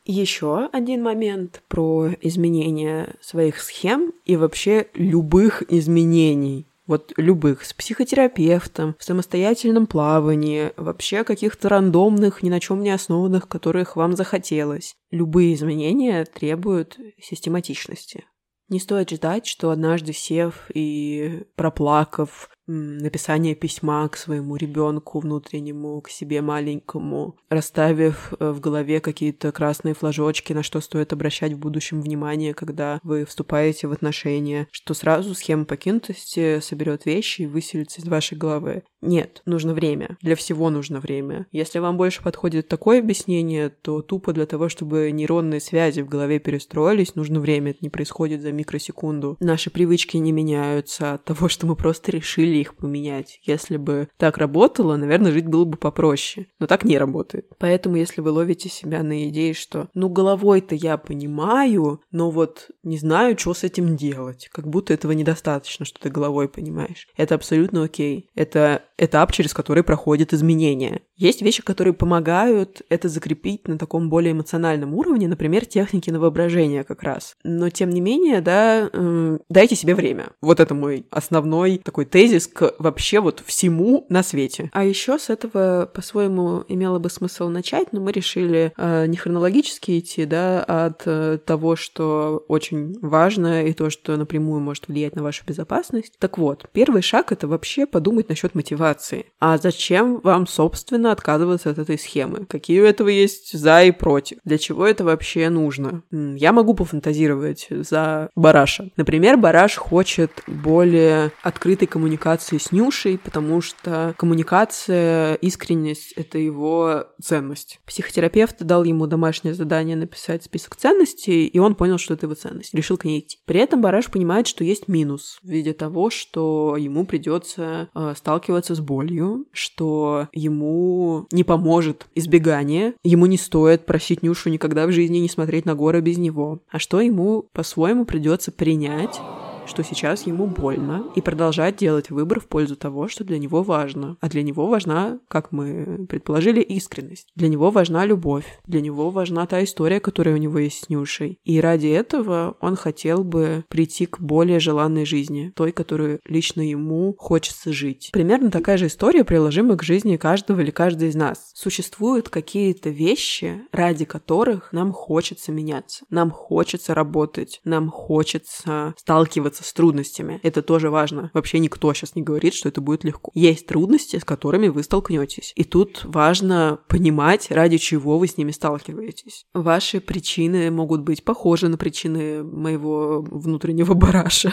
Еще 0.05 0.69
один 0.73 1.03
момент 1.03 1.63
про 1.69 2.11
изменение 2.21 3.15
своих 3.21 3.61
схем 3.61 4.13
и 4.25 4.37
вообще 4.37 4.89
любых 4.95 5.63
изменений. 5.73 6.67
Вот 6.89 7.13
любых, 7.17 7.65
с 7.65 7.73
психотерапевтом, 7.73 8.97
в 8.99 9.05
самостоятельном 9.05 9.87
плавании, 9.87 10.73
вообще 10.77 11.23
каких-то 11.23 11.69
рандомных, 11.69 12.43
ни 12.43 12.51
на 12.51 12.59
чем 12.59 12.83
не 12.83 12.91
основанных, 12.91 13.47
которых 13.47 13.95
вам 13.95 14.17
захотелось. 14.17 14.97
Любые 15.13 15.55
изменения 15.55 16.25
требуют 16.25 16.99
систематичности. 17.21 18.25
Не 18.69 18.81
стоит 18.81 19.11
ждать, 19.11 19.47
что 19.47 19.71
однажды 19.71 20.13
сев 20.13 20.71
и 20.75 21.45
проплакав, 21.55 22.51
написание 22.67 23.55
письма 23.55 24.09
к 24.09 24.17
своему 24.17 24.57
ребенку 24.57 25.21
внутреннему, 25.21 26.01
к 26.01 26.09
себе 26.09 26.43
маленькому, 26.43 27.37
расставив 27.49 28.33
э, 28.39 28.51
в 28.51 28.61
голове 28.61 29.01
какие-то 29.01 29.53
красные 29.53 29.95
флажочки, 29.95 30.53
на 30.53 30.63
что 30.63 30.81
стоит 30.81 31.13
обращать 31.13 31.53
в 31.53 31.59
будущем 31.59 32.01
внимание, 32.01 32.55
когда 32.55 33.01
вы 33.03 33.25
вступаете 33.25 33.89
в 33.89 33.93
отношения, 33.93 34.69
что 34.71 34.95
сразу 34.95 35.35
схема 35.35 35.65
покинутости 35.65 36.61
соберет 36.61 37.07
вещи 37.07 37.43
и 37.43 37.47
выселится 37.47 38.01
из 38.01 38.07
вашей 38.07 38.37
головы. 38.39 38.85
Нет, 39.03 39.43
нужно 39.47 39.75
время. 39.75 40.17
Для 40.23 40.37
всего 40.37 40.71
нужно 40.71 41.01
время. 41.01 41.47
Если 41.51 41.81
вам 41.81 41.97
больше 41.97 42.23
подходит 42.23 42.69
такое 42.69 43.01
объяснение, 43.01 43.69
то 43.69 44.01
тупо 44.01 44.33
для 44.33 44.47
того, 44.47 44.69
чтобы 44.69 45.11
нейронные 45.11 45.61
связи 45.61 46.03
в 46.03 46.09
голове 46.09 46.39
перестроились, 46.39 47.17
нужно 47.17 47.41
время. 47.41 47.73
Это 47.73 47.81
не 47.83 47.91
происходит 47.91 48.43
за 48.43 48.53
микросекунду. 48.53 49.37
Наши 49.41 49.71
привычки 49.71 50.17
не 50.17 50.31
меняются 50.31 51.15
от 51.15 51.25
того, 51.25 51.49
что 51.49 51.67
мы 51.67 51.75
просто 51.75 52.13
решили 52.13 52.57
их 52.59 52.77
поменять. 52.77 53.41
Если 53.43 53.77
бы 53.77 54.09
так 54.17 54.39
работало, 54.39 54.97
наверное, 54.97 55.33
жить 55.33 55.49
было 55.49 55.65
бы 55.65 55.77
попроще. 55.77 56.47
Но 56.61 56.69
так 56.69 56.85
не 56.85 56.97
работает. 56.97 57.47
Поэтому, 57.59 57.97
если 57.97 58.21
вы 58.21 58.31
ловите 58.31 58.69
себя 58.69 59.03
на 59.03 59.29
идее, 59.29 59.53
что 59.53 59.89
ну 59.95 60.09
головой-то 60.09 60.77
я 60.77 60.97
понимаю, 60.97 62.01
но 62.13 62.31
вот 62.31 62.71
не 62.85 62.99
знаю, 62.99 63.37
что 63.37 63.53
с 63.53 63.65
этим 63.65 63.97
делать. 63.97 64.49
Как 64.53 64.69
будто 64.69 64.95
этого 64.95 65.11
недостаточно, 65.11 65.85
что 65.85 65.99
ты 65.99 66.09
головой 66.09 66.49
понимаешь. 66.49 67.09
Это 67.17 67.35
абсолютно 67.35 67.83
окей. 67.83 68.29
Это 68.37 68.85
этап, 69.05 69.33
через 69.33 69.53
который 69.53 69.83
проходят 69.83 70.33
изменения. 70.33 71.01
Есть 71.17 71.43
вещи, 71.43 71.63
которые 71.63 71.95
помогают 71.95 72.83
это 72.89 73.09
закрепить 73.09 73.69
на 73.69 73.79
таком 73.79 74.09
более 74.09 74.33
эмоциональном 74.33 74.95
уровне, 74.95 75.29
например, 75.29 75.67
техники 75.67 76.11
на 76.11 76.21
воображение 76.21 76.85
как 76.85 77.03
раз. 77.03 77.37
Но 77.45 77.71
тем 77.71 77.91
не 77.91 78.01
менее, 78.01 78.41
да, 78.41 78.89
э, 78.93 79.39
дайте 79.49 79.77
себе 79.77 79.95
время. 79.95 80.31
Вот 80.41 80.61
это 80.61 80.75
мой 80.75 81.07
основной 81.11 81.79
такой 81.79 82.05
тезис 82.05 82.47
к 82.47 82.75
вообще 82.79 83.21
вот 83.21 83.43
всему 83.45 84.07
на 84.09 84.23
свете. 84.23 84.71
А 84.73 84.85
еще 84.85 85.19
с 85.19 85.31
этого 85.31 85.91
по-своему 85.93 86.65
имело 86.69 86.99
бы 86.99 87.11
смысл 87.11 87.49
начать, 87.49 87.93
но 87.93 88.01
мы 88.01 88.13
решили 88.13 88.73
э, 88.77 89.07
не 89.07 89.17
хронологически 89.17 89.99
идти, 89.99 90.25
да, 90.25 90.63
от 90.63 91.03
э, 91.07 91.39
того, 91.45 91.77
что 91.77 92.45
очень 92.49 92.99
важно 93.01 93.65
и 93.65 93.73
то, 93.73 93.91
что 93.91 94.17
напрямую 94.17 94.61
может 94.61 94.89
влиять 94.89 95.17
на 95.17 95.23
вашу 95.23 95.45
безопасность. 95.47 96.15
Так 96.19 96.39
вот, 96.39 96.67
первый 96.73 97.03
шаг 97.03 97.33
это 97.33 97.49
вообще 97.49 97.87
подумать 97.87 98.29
насчет 98.29 98.55
мотивации. 98.55 98.92
А 99.41 99.59
зачем 99.59 100.21
вам, 100.21 100.47
собственно, 100.47 101.13
отказываться 101.13 101.71
от 101.71 101.79
этой 101.79 101.99
схемы? 101.99 102.47
Какие 102.47 102.81
у 102.81 102.85
этого 102.85 103.09
есть 103.09 103.59
за 103.59 103.85
и 103.85 103.91
против? 103.91 104.39
Для 104.45 104.59
чего 104.59 104.87
это 104.87 105.05
вообще 105.05 105.49
нужно? 105.49 106.03
Я 106.11 106.53
могу 106.53 106.75
пофантазировать 106.75 107.67
за 107.71 108.31
Бараша. 108.35 108.91
Например, 108.97 109.37
Бараш 109.37 109.77
хочет 109.77 110.43
более 110.47 111.33
открытой 111.43 111.89
коммуникации 111.89 112.59
с 112.59 112.73
Нюшей, 112.73 113.19
потому 113.19 113.61
что 113.61 114.15
коммуникация, 114.17 115.35
искренность— 115.35 116.13
это 116.17 116.39
его 116.39 117.05
ценность. 117.23 117.81
Психотерапевт 117.87 118.63
дал 118.63 118.85
ему 118.85 119.07
домашнее 119.07 119.55
задание 119.55 119.97
написать 119.97 120.45
список 120.45 120.77
ценностей, 120.77 121.47
и 121.47 121.59
он 121.59 121.75
понял, 121.75 121.99
что 121.99 122.15
это 122.15 122.27
его 122.27 122.35
ценность. 122.35 122.75
Решил 122.75 122.97
к 122.97 123.05
ней 123.05 123.21
идти. 123.21 123.39
При 123.45 123.61
этом 123.61 123.81
Бараш 123.81 124.11
понимает, 124.11 124.47
что 124.47 124.65
есть 124.65 124.89
минус 124.89 125.39
в 125.43 125.49
виде 125.49 125.73
того, 125.73 126.11
что 126.11 126.77
ему 126.77 127.07
придется 127.07 127.89
э, 127.95 128.15
сталкиваться 128.17 128.72
с 128.75 128.81
болью, 128.81 129.47
что 129.53 130.29
ему 130.33 131.27
не 131.33 131.45
поможет 131.45 132.07
избегание, 132.15 132.95
ему 133.05 133.27
не 133.27 133.37
стоит 133.37 133.87
просить 133.87 134.23
Нюшу 134.23 134.51
никогда 134.51 134.87
в 134.87 134.93
жизни 134.93 135.19
не 135.19 135.29
смотреть 135.29 135.67
на 135.67 135.75
горы 135.75 136.01
без 136.01 136.19
него, 136.19 136.61
а 136.71 136.79
что 136.79 137.01
ему 137.01 137.47
по-своему 137.53 138.05
придется 138.05 138.53
принять 138.53 139.21
что 139.67 139.83
сейчас 139.85 140.27
ему 140.27 140.47
больно, 140.47 141.05
и 141.15 141.21
продолжать 141.21 141.77
делать 141.77 142.11
выбор 142.11 142.41
в 142.41 142.47
пользу 142.47 142.77
того, 142.77 143.09
что 143.09 143.25
для 143.25 143.39
него 143.39 143.63
важно. 143.63 144.17
А 144.21 144.29
для 144.29 144.43
него 144.43 144.67
важна, 144.67 145.19
как 145.29 145.53
мы 145.53 146.07
предположили, 146.09 146.61
искренность. 146.61 147.29
Для 147.35 147.49
него 147.49 147.71
важна 147.71 148.05
любовь. 148.05 148.45
Для 148.67 148.81
него 148.81 149.11
важна 149.11 149.47
та 149.47 149.63
история, 149.65 150.01
которая 150.01 150.35
у 150.35 150.39
него 150.39 150.59
есть 150.59 150.85
с 150.85 150.89
Нюшей. 150.89 151.39
И 151.45 151.61
ради 151.61 151.89
этого 151.89 152.57
он 152.61 152.77
хотел 152.77 153.25
бы 153.25 153.65
прийти 153.69 154.07
к 154.07 154.21
более 154.21 154.61
желанной 154.61 155.05
жизни, 155.05 155.53
той, 155.55 155.73
которую 155.73 156.21
лично 156.27 156.61
ему 156.61 157.15
хочется 157.19 157.73
жить. 157.73 158.11
Примерно 158.13 158.51
такая 158.51 158.77
же 158.77 158.87
история 158.87 159.25
приложима 159.25 159.77
к 159.77 159.83
жизни 159.83 160.17
каждого 160.17 160.61
или 160.61 160.71
каждой 160.71 161.09
из 161.09 161.15
нас. 161.15 161.53
Существуют 161.55 162.29
какие-то 162.29 162.91
вещи, 162.91 163.63
ради 163.73 164.05
которых 164.05 164.73
нам 164.73 164.93
хочется 164.93 165.53
меняться. 165.53 166.05
Нам 166.11 166.31
хочется 166.31 166.95
работать. 166.95 167.61
Нам 167.65 167.91
хочется 167.91 168.95
сталкиваться 168.97 169.52
сталкиваться 169.53 169.65
с 169.65 169.73
трудностями. 169.73 170.41
Это 170.43 170.63
тоже 170.63 170.91
важно. 170.91 171.31
Вообще 171.35 171.59
никто 171.59 171.93
сейчас 171.95 172.15
не 172.15 172.23
говорит, 172.23 172.55
что 172.55 172.69
это 172.69 172.81
будет 172.81 173.05
легко. 173.05 173.31
Есть 173.35 173.67
трудности, 173.67 174.19
с 174.19 174.25
которыми 174.25 174.69
вы 174.69 174.83
столкнетесь. 174.83 175.53
И 175.57 175.65
тут 175.65 176.03
важно 176.05 176.81
понимать, 176.89 177.51
ради 177.51 177.79
чего 177.79 178.19
вы 178.19 178.27
с 178.27 178.37
ними 178.37 178.51
сталкиваетесь. 178.51 179.47
Ваши 179.55 180.01
причины 180.01 180.71
могут 180.71 181.03
быть 181.03 181.25
похожи 181.25 181.69
на 181.69 181.77
причины 181.77 182.43
моего 182.43 183.23
внутреннего 183.23 183.95
бараша. 183.95 184.53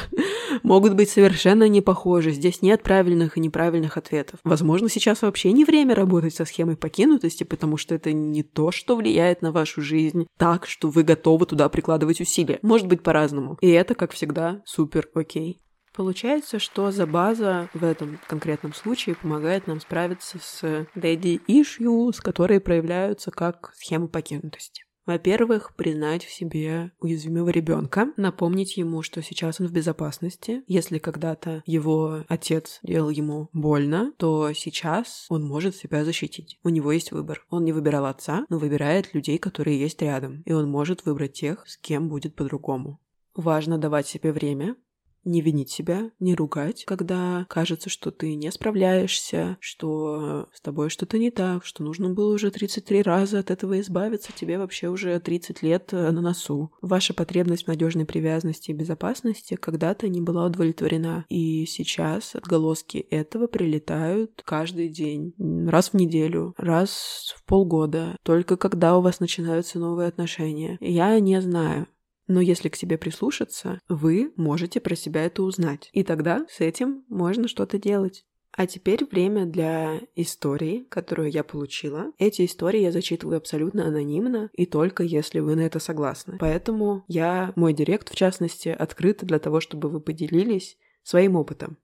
могут 0.63 0.93
быть 0.93 1.09
совершенно 1.09 1.67
не 1.67 1.81
похожи. 1.81 2.31
Здесь 2.31 2.61
нет 2.61 2.83
правильных 2.83 3.37
и 3.37 3.39
неправильных 3.39 3.97
ответов. 3.97 4.39
Возможно, 4.43 4.89
сейчас 4.89 5.21
вообще 5.21 5.51
не 5.51 5.65
время 5.65 5.95
работать 5.95 6.35
со 6.35 6.45
схемой 6.45 6.75
покинутости, 6.75 7.43
потому 7.43 7.77
что 7.77 7.95
это 7.95 8.11
не 8.11 8.43
то, 8.43 8.71
что 8.71 8.95
влияет 8.95 9.41
на 9.41 9.51
вашу 9.51 9.81
жизнь 9.81 10.27
так, 10.37 10.67
что 10.67 10.89
вы 10.89 11.03
готовы 11.03 11.45
туда 11.45 11.69
прикладывать 11.69 12.21
усилия. 12.21 12.59
Может 12.61 12.87
быть 12.87 13.03
по-разному. 13.03 13.57
И 13.61 13.69
это, 13.69 13.95
как 13.95 14.11
всегда, 14.11 14.61
супер 14.65 14.88
супер 14.89 15.09
окей. 15.13 15.61
Получается, 15.93 16.59
что 16.59 16.91
за 16.91 17.05
база 17.05 17.69
в 17.73 17.83
этом 17.83 18.19
конкретном 18.27 18.73
случае 18.73 19.15
помогает 19.15 19.67
нам 19.67 19.81
справиться 19.81 20.37
с 20.39 20.63
daddy 20.95 21.41
issues, 21.47 22.21
которые 22.21 22.59
проявляются 22.59 23.31
как 23.31 23.71
схема 23.75 24.07
покинутости. 24.07 24.83
Во-первых, 25.05 25.75
признать 25.75 26.23
в 26.23 26.31
себе 26.31 26.91
уязвимого 26.99 27.49
ребенка, 27.49 28.13
напомнить 28.15 28.77
ему, 28.77 29.01
что 29.01 29.23
сейчас 29.23 29.59
он 29.59 29.67
в 29.67 29.71
безопасности. 29.71 30.61
Если 30.67 30.99
когда-то 30.99 31.63
его 31.65 32.23
отец 32.27 32.79
делал 32.83 33.09
ему 33.09 33.49
больно, 33.51 34.13
то 34.17 34.53
сейчас 34.53 35.25
он 35.29 35.43
может 35.43 35.75
себя 35.75 36.05
защитить. 36.05 36.59
У 36.63 36.69
него 36.69 36.91
есть 36.91 37.11
выбор. 37.11 37.43
Он 37.49 37.65
не 37.65 37.73
выбирал 37.73 38.05
отца, 38.05 38.45
но 38.49 38.59
выбирает 38.59 39.15
людей, 39.15 39.39
которые 39.39 39.79
есть 39.79 40.01
рядом. 40.03 40.43
И 40.45 40.53
он 40.53 40.69
может 40.69 41.03
выбрать 41.05 41.33
тех, 41.33 41.67
с 41.67 41.77
кем 41.77 42.07
будет 42.07 42.35
по-другому. 42.35 42.99
Важно 43.39 43.77
давать 43.77 44.05
себе 44.05 44.33
время, 44.33 44.75
не 45.23 45.39
винить 45.39 45.71
себя, 45.71 46.11
не 46.19 46.35
ругать, 46.35 46.83
когда 46.83 47.45
кажется, 47.47 47.89
что 47.89 48.11
ты 48.11 48.35
не 48.35 48.51
справляешься, 48.51 49.55
что 49.61 50.49
с 50.53 50.59
тобой 50.59 50.89
что-то 50.89 51.17
не 51.17 51.31
так, 51.31 51.63
что 51.63 51.81
нужно 51.81 52.09
было 52.09 52.33
уже 52.33 52.51
33 52.51 53.01
раза 53.01 53.39
от 53.39 53.49
этого 53.49 53.79
избавиться, 53.79 54.33
тебе 54.35 54.57
вообще 54.57 54.89
уже 54.89 55.17
30 55.17 55.63
лет 55.63 55.93
э, 55.93 56.11
на 56.11 56.19
носу. 56.19 56.73
Ваша 56.81 57.13
потребность 57.13 57.63
в 57.63 57.67
надежной 57.69 58.05
привязанности 58.05 58.71
и 58.71 58.73
безопасности 58.73 59.55
когда-то 59.55 60.09
не 60.09 60.19
была 60.19 60.45
удовлетворена, 60.45 61.25
и 61.29 61.65
сейчас 61.65 62.35
отголоски 62.35 62.97
этого 62.97 63.47
прилетают 63.47 64.41
каждый 64.43 64.89
день, 64.89 65.33
раз 65.69 65.91
в 65.91 65.93
неделю, 65.93 66.53
раз 66.57 67.33
в 67.37 67.45
полгода, 67.45 68.17
только 68.23 68.57
когда 68.57 68.97
у 68.97 69.01
вас 69.01 69.21
начинаются 69.21 69.79
новые 69.79 70.09
отношения. 70.09 70.77
Я 70.81 71.17
не 71.21 71.39
знаю, 71.39 71.87
но 72.29 72.39
если 72.39 72.69
к 72.69 72.77
себе 72.77 72.97
прислушаться, 72.97 73.81
вы 73.89 74.31
можете 74.37 74.79
про 74.79 74.95
себя 74.95 75.25
это 75.25 75.43
узнать. 75.43 75.89
И 75.91 76.03
тогда 76.03 76.45
с 76.47 76.61
этим 76.61 77.03
можно 77.09 77.49
что-то 77.49 77.77
делать. 77.77 78.23
А 78.51 78.67
теперь 78.67 79.05
время 79.05 79.45
для 79.45 79.99
истории, 80.15 80.85
которую 80.89 81.31
я 81.31 81.43
получила. 81.43 82.11
Эти 82.17 82.45
истории 82.45 82.81
я 82.81 82.91
зачитываю 82.91 83.37
абсолютно 83.37 83.85
анонимно 83.87 84.49
и 84.53 84.65
только 84.65 85.03
если 85.03 85.39
вы 85.39 85.55
на 85.55 85.61
это 85.61 85.79
согласны. 85.79 86.37
Поэтому 86.39 87.03
я, 87.07 87.51
мой 87.55 87.73
директ 87.73 88.09
в 88.11 88.15
частности, 88.15 88.69
открыт 88.69 89.19
для 89.23 89.39
того, 89.39 89.59
чтобы 89.59 89.89
вы 89.89 89.99
поделились 89.99 90.77
своим 91.03 91.35
опытом. 91.35 91.77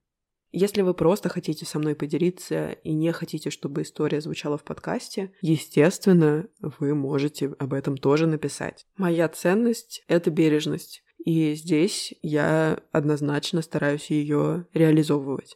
Если 0.58 0.80
вы 0.80 0.94
просто 0.94 1.28
хотите 1.28 1.66
со 1.66 1.78
мной 1.78 1.94
поделиться 1.94 2.70
и 2.82 2.94
не 2.94 3.12
хотите, 3.12 3.50
чтобы 3.50 3.82
история 3.82 4.22
звучала 4.22 4.56
в 4.56 4.64
подкасте, 4.64 5.30
естественно, 5.42 6.46
вы 6.60 6.94
можете 6.94 7.54
об 7.58 7.74
этом 7.74 7.98
тоже 7.98 8.26
написать. 8.26 8.86
Моя 8.96 9.28
ценность— 9.28 10.02
это 10.08 10.30
бережность. 10.30 11.02
И 11.26 11.52
здесь 11.56 12.14
я 12.22 12.78
однозначно 12.90 13.60
стараюсь 13.60 14.08
ее 14.08 14.66
реализовывать. 14.72 15.54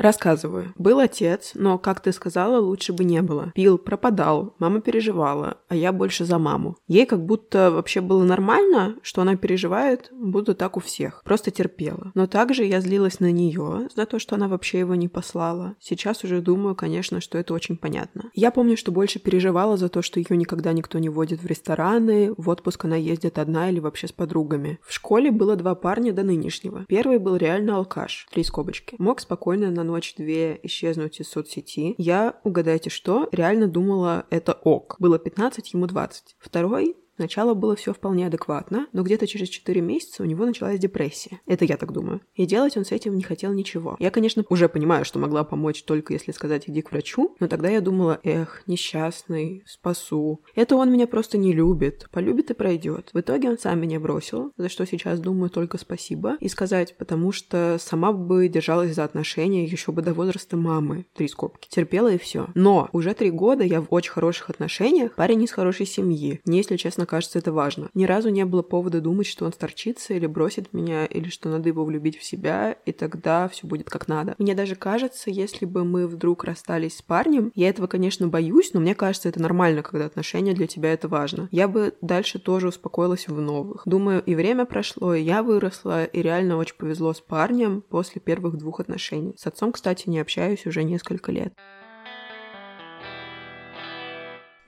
Рассказываю. 0.00 0.72
Был 0.78 0.98
отец, 0.98 1.52
но, 1.52 1.76
как 1.76 2.00
ты 2.00 2.12
сказала, 2.12 2.58
лучше 2.58 2.94
бы 2.94 3.04
не 3.04 3.20
было. 3.20 3.52
Пил, 3.54 3.76
пропадал, 3.76 4.54
мама 4.58 4.80
переживала, 4.80 5.58
а 5.68 5.76
я 5.76 5.92
больше 5.92 6.24
за 6.24 6.38
маму. 6.38 6.78
Ей 6.88 7.04
как 7.04 7.22
будто 7.22 7.70
вообще 7.70 8.00
было 8.00 8.24
нормально, 8.24 8.96
что 9.02 9.20
она 9.20 9.36
переживает, 9.36 10.08
будто 10.10 10.54
так 10.54 10.78
у 10.78 10.80
всех. 10.80 11.20
Просто 11.22 11.50
терпела. 11.50 12.12
Но 12.14 12.26
также 12.26 12.64
я 12.64 12.80
злилась 12.80 13.20
на 13.20 13.30
нее 13.30 13.88
за 13.94 14.06
то, 14.06 14.18
что 14.18 14.36
она 14.36 14.48
вообще 14.48 14.78
его 14.78 14.94
не 14.94 15.08
послала. 15.08 15.76
Сейчас 15.80 16.24
уже 16.24 16.40
думаю, 16.40 16.74
конечно, 16.74 17.20
что 17.20 17.36
это 17.36 17.52
очень 17.52 17.76
понятно. 17.76 18.30
Я 18.32 18.52
помню, 18.52 18.78
что 18.78 18.92
больше 18.92 19.18
переживала 19.18 19.76
за 19.76 19.90
то, 19.90 20.00
что 20.00 20.18
ее 20.18 20.34
никогда 20.34 20.72
никто 20.72 20.98
не 20.98 21.10
водит 21.10 21.42
в 21.42 21.46
рестораны, 21.46 22.32
в 22.38 22.48
отпуск 22.48 22.86
она 22.86 22.96
ездит 22.96 23.38
одна 23.38 23.68
или 23.68 23.80
вообще 23.80 24.08
с 24.08 24.12
подругами. 24.12 24.78
В 24.82 24.94
школе 24.94 25.30
было 25.30 25.56
два 25.56 25.74
парня 25.74 26.14
до 26.14 26.22
нынешнего. 26.22 26.86
Первый 26.88 27.18
был 27.18 27.36
реально 27.36 27.76
алкаш, 27.76 28.28
три 28.32 28.44
скобочки. 28.44 28.94
Мог 28.96 29.20
спокойно 29.20 29.70
на 29.70 29.89
ночь-две 29.90 30.58
исчезнуть 30.62 31.20
из 31.20 31.28
соцсети, 31.28 31.94
я, 31.98 32.40
угадайте 32.44 32.90
что, 32.90 33.28
реально 33.32 33.66
думала, 33.66 34.26
это 34.30 34.52
ок. 34.52 34.96
Было 34.98 35.18
15, 35.18 35.74
ему 35.74 35.86
20. 35.86 36.36
Второй 36.38 36.96
Сначала 37.20 37.52
было 37.52 37.76
все 37.76 37.92
вполне 37.92 38.28
адекватно, 38.28 38.86
но 38.94 39.02
где-то 39.02 39.26
через 39.26 39.50
4 39.50 39.78
месяца 39.82 40.22
у 40.22 40.26
него 40.26 40.46
началась 40.46 40.78
депрессия. 40.78 41.42
Это 41.44 41.66
я 41.66 41.76
так 41.76 41.92
думаю. 41.92 42.22
И 42.34 42.46
делать 42.46 42.78
он 42.78 42.86
с 42.86 42.92
этим 42.92 43.14
не 43.14 43.22
хотел 43.22 43.52
ничего. 43.52 43.94
Я, 43.98 44.10
конечно, 44.10 44.42
уже 44.48 44.70
понимаю, 44.70 45.04
что 45.04 45.18
могла 45.18 45.44
помочь 45.44 45.82
только 45.82 46.14
если 46.14 46.32
сказать 46.32 46.62
«иди 46.66 46.80
к 46.80 46.92
врачу», 46.92 47.36
но 47.38 47.46
тогда 47.46 47.68
я 47.68 47.82
думала 47.82 48.20
«эх, 48.22 48.62
несчастный, 48.66 49.62
спасу». 49.66 50.40
Это 50.54 50.76
он 50.76 50.90
меня 50.90 51.06
просто 51.06 51.36
не 51.36 51.52
любит. 51.52 52.08
Полюбит 52.10 52.52
и 52.52 52.54
пройдет. 52.54 53.10
В 53.12 53.20
итоге 53.20 53.50
он 53.50 53.58
сам 53.58 53.82
меня 53.82 54.00
бросил, 54.00 54.52
за 54.56 54.70
что 54.70 54.86
сейчас 54.86 55.20
думаю 55.20 55.50
только 55.50 55.76
спасибо. 55.76 56.38
И 56.40 56.48
сказать, 56.48 56.96
потому 56.96 57.32
что 57.32 57.76
сама 57.78 58.12
бы 58.14 58.48
держалась 58.48 58.94
за 58.94 59.04
отношения 59.04 59.66
еще 59.66 59.92
бы 59.92 60.00
до 60.00 60.14
возраста 60.14 60.56
мамы. 60.56 61.04
Три 61.14 61.28
скобки. 61.28 61.68
Терпела 61.68 62.14
и 62.14 62.16
все. 62.16 62.48
Но 62.54 62.88
уже 62.92 63.12
три 63.12 63.30
года 63.30 63.62
я 63.62 63.82
в 63.82 63.88
очень 63.90 64.12
хороших 64.12 64.48
отношениях, 64.48 65.16
парень 65.16 65.42
из 65.42 65.52
хорошей 65.52 65.84
семьи. 65.84 66.40
Мне, 66.46 66.56
если 66.56 66.76
честно, 66.76 67.09
кажется 67.10 67.38
это 67.38 67.52
важно. 67.52 67.90
Ни 67.94 68.04
разу 68.04 68.28
не 68.30 68.44
было 68.44 68.62
повода 68.62 69.00
думать, 69.00 69.26
что 69.26 69.44
он 69.44 69.52
сторчится 69.52 70.14
или 70.14 70.26
бросит 70.26 70.72
меня, 70.72 71.04
или 71.06 71.28
что 71.28 71.48
надо 71.48 71.68
его 71.68 71.84
влюбить 71.84 72.16
в 72.16 72.24
себя, 72.24 72.76
и 72.86 72.92
тогда 72.92 73.48
все 73.48 73.66
будет 73.66 73.90
как 73.90 74.06
надо. 74.08 74.34
Мне 74.38 74.54
даже 74.54 74.76
кажется, 74.76 75.30
если 75.30 75.66
бы 75.66 75.84
мы 75.84 76.06
вдруг 76.06 76.44
расстались 76.44 76.98
с 76.98 77.02
парнем, 77.02 77.50
я 77.54 77.68
этого, 77.68 77.88
конечно, 77.88 78.28
боюсь, 78.28 78.72
но 78.72 78.80
мне 78.80 78.94
кажется, 78.94 79.28
это 79.28 79.42
нормально, 79.42 79.82
когда 79.82 80.06
отношения 80.06 80.54
для 80.54 80.68
тебя 80.68 80.92
это 80.92 81.08
важно. 81.08 81.48
Я 81.50 81.66
бы 81.66 81.94
дальше 82.00 82.38
тоже 82.38 82.68
успокоилась 82.68 83.26
в 83.26 83.40
новых. 83.40 83.82
Думаю, 83.84 84.22
и 84.24 84.34
время 84.34 84.64
прошло, 84.64 85.14
и 85.14 85.22
я 85.22 85.42
выросла, 85.42 86.04
и 86.04 86.22
реально 86.22 86.56
очень 86.56 86.76
повезло 86.76 87.12
с 87.12 87.20
парнем 87.20 87.82
после 87.88 88.20
первых 88.20 88.56
двух 88.56 88.78
отношений. 88.78 89.34
С 89.36 89.46
отцом, 89.46 89.72
кстати, 89.72 90.08
не 90.08 90.20
общаюсь 90.20 90.66
уже 90.66 90.84
несколько 90.84 91.32
лет. 91.32 91.54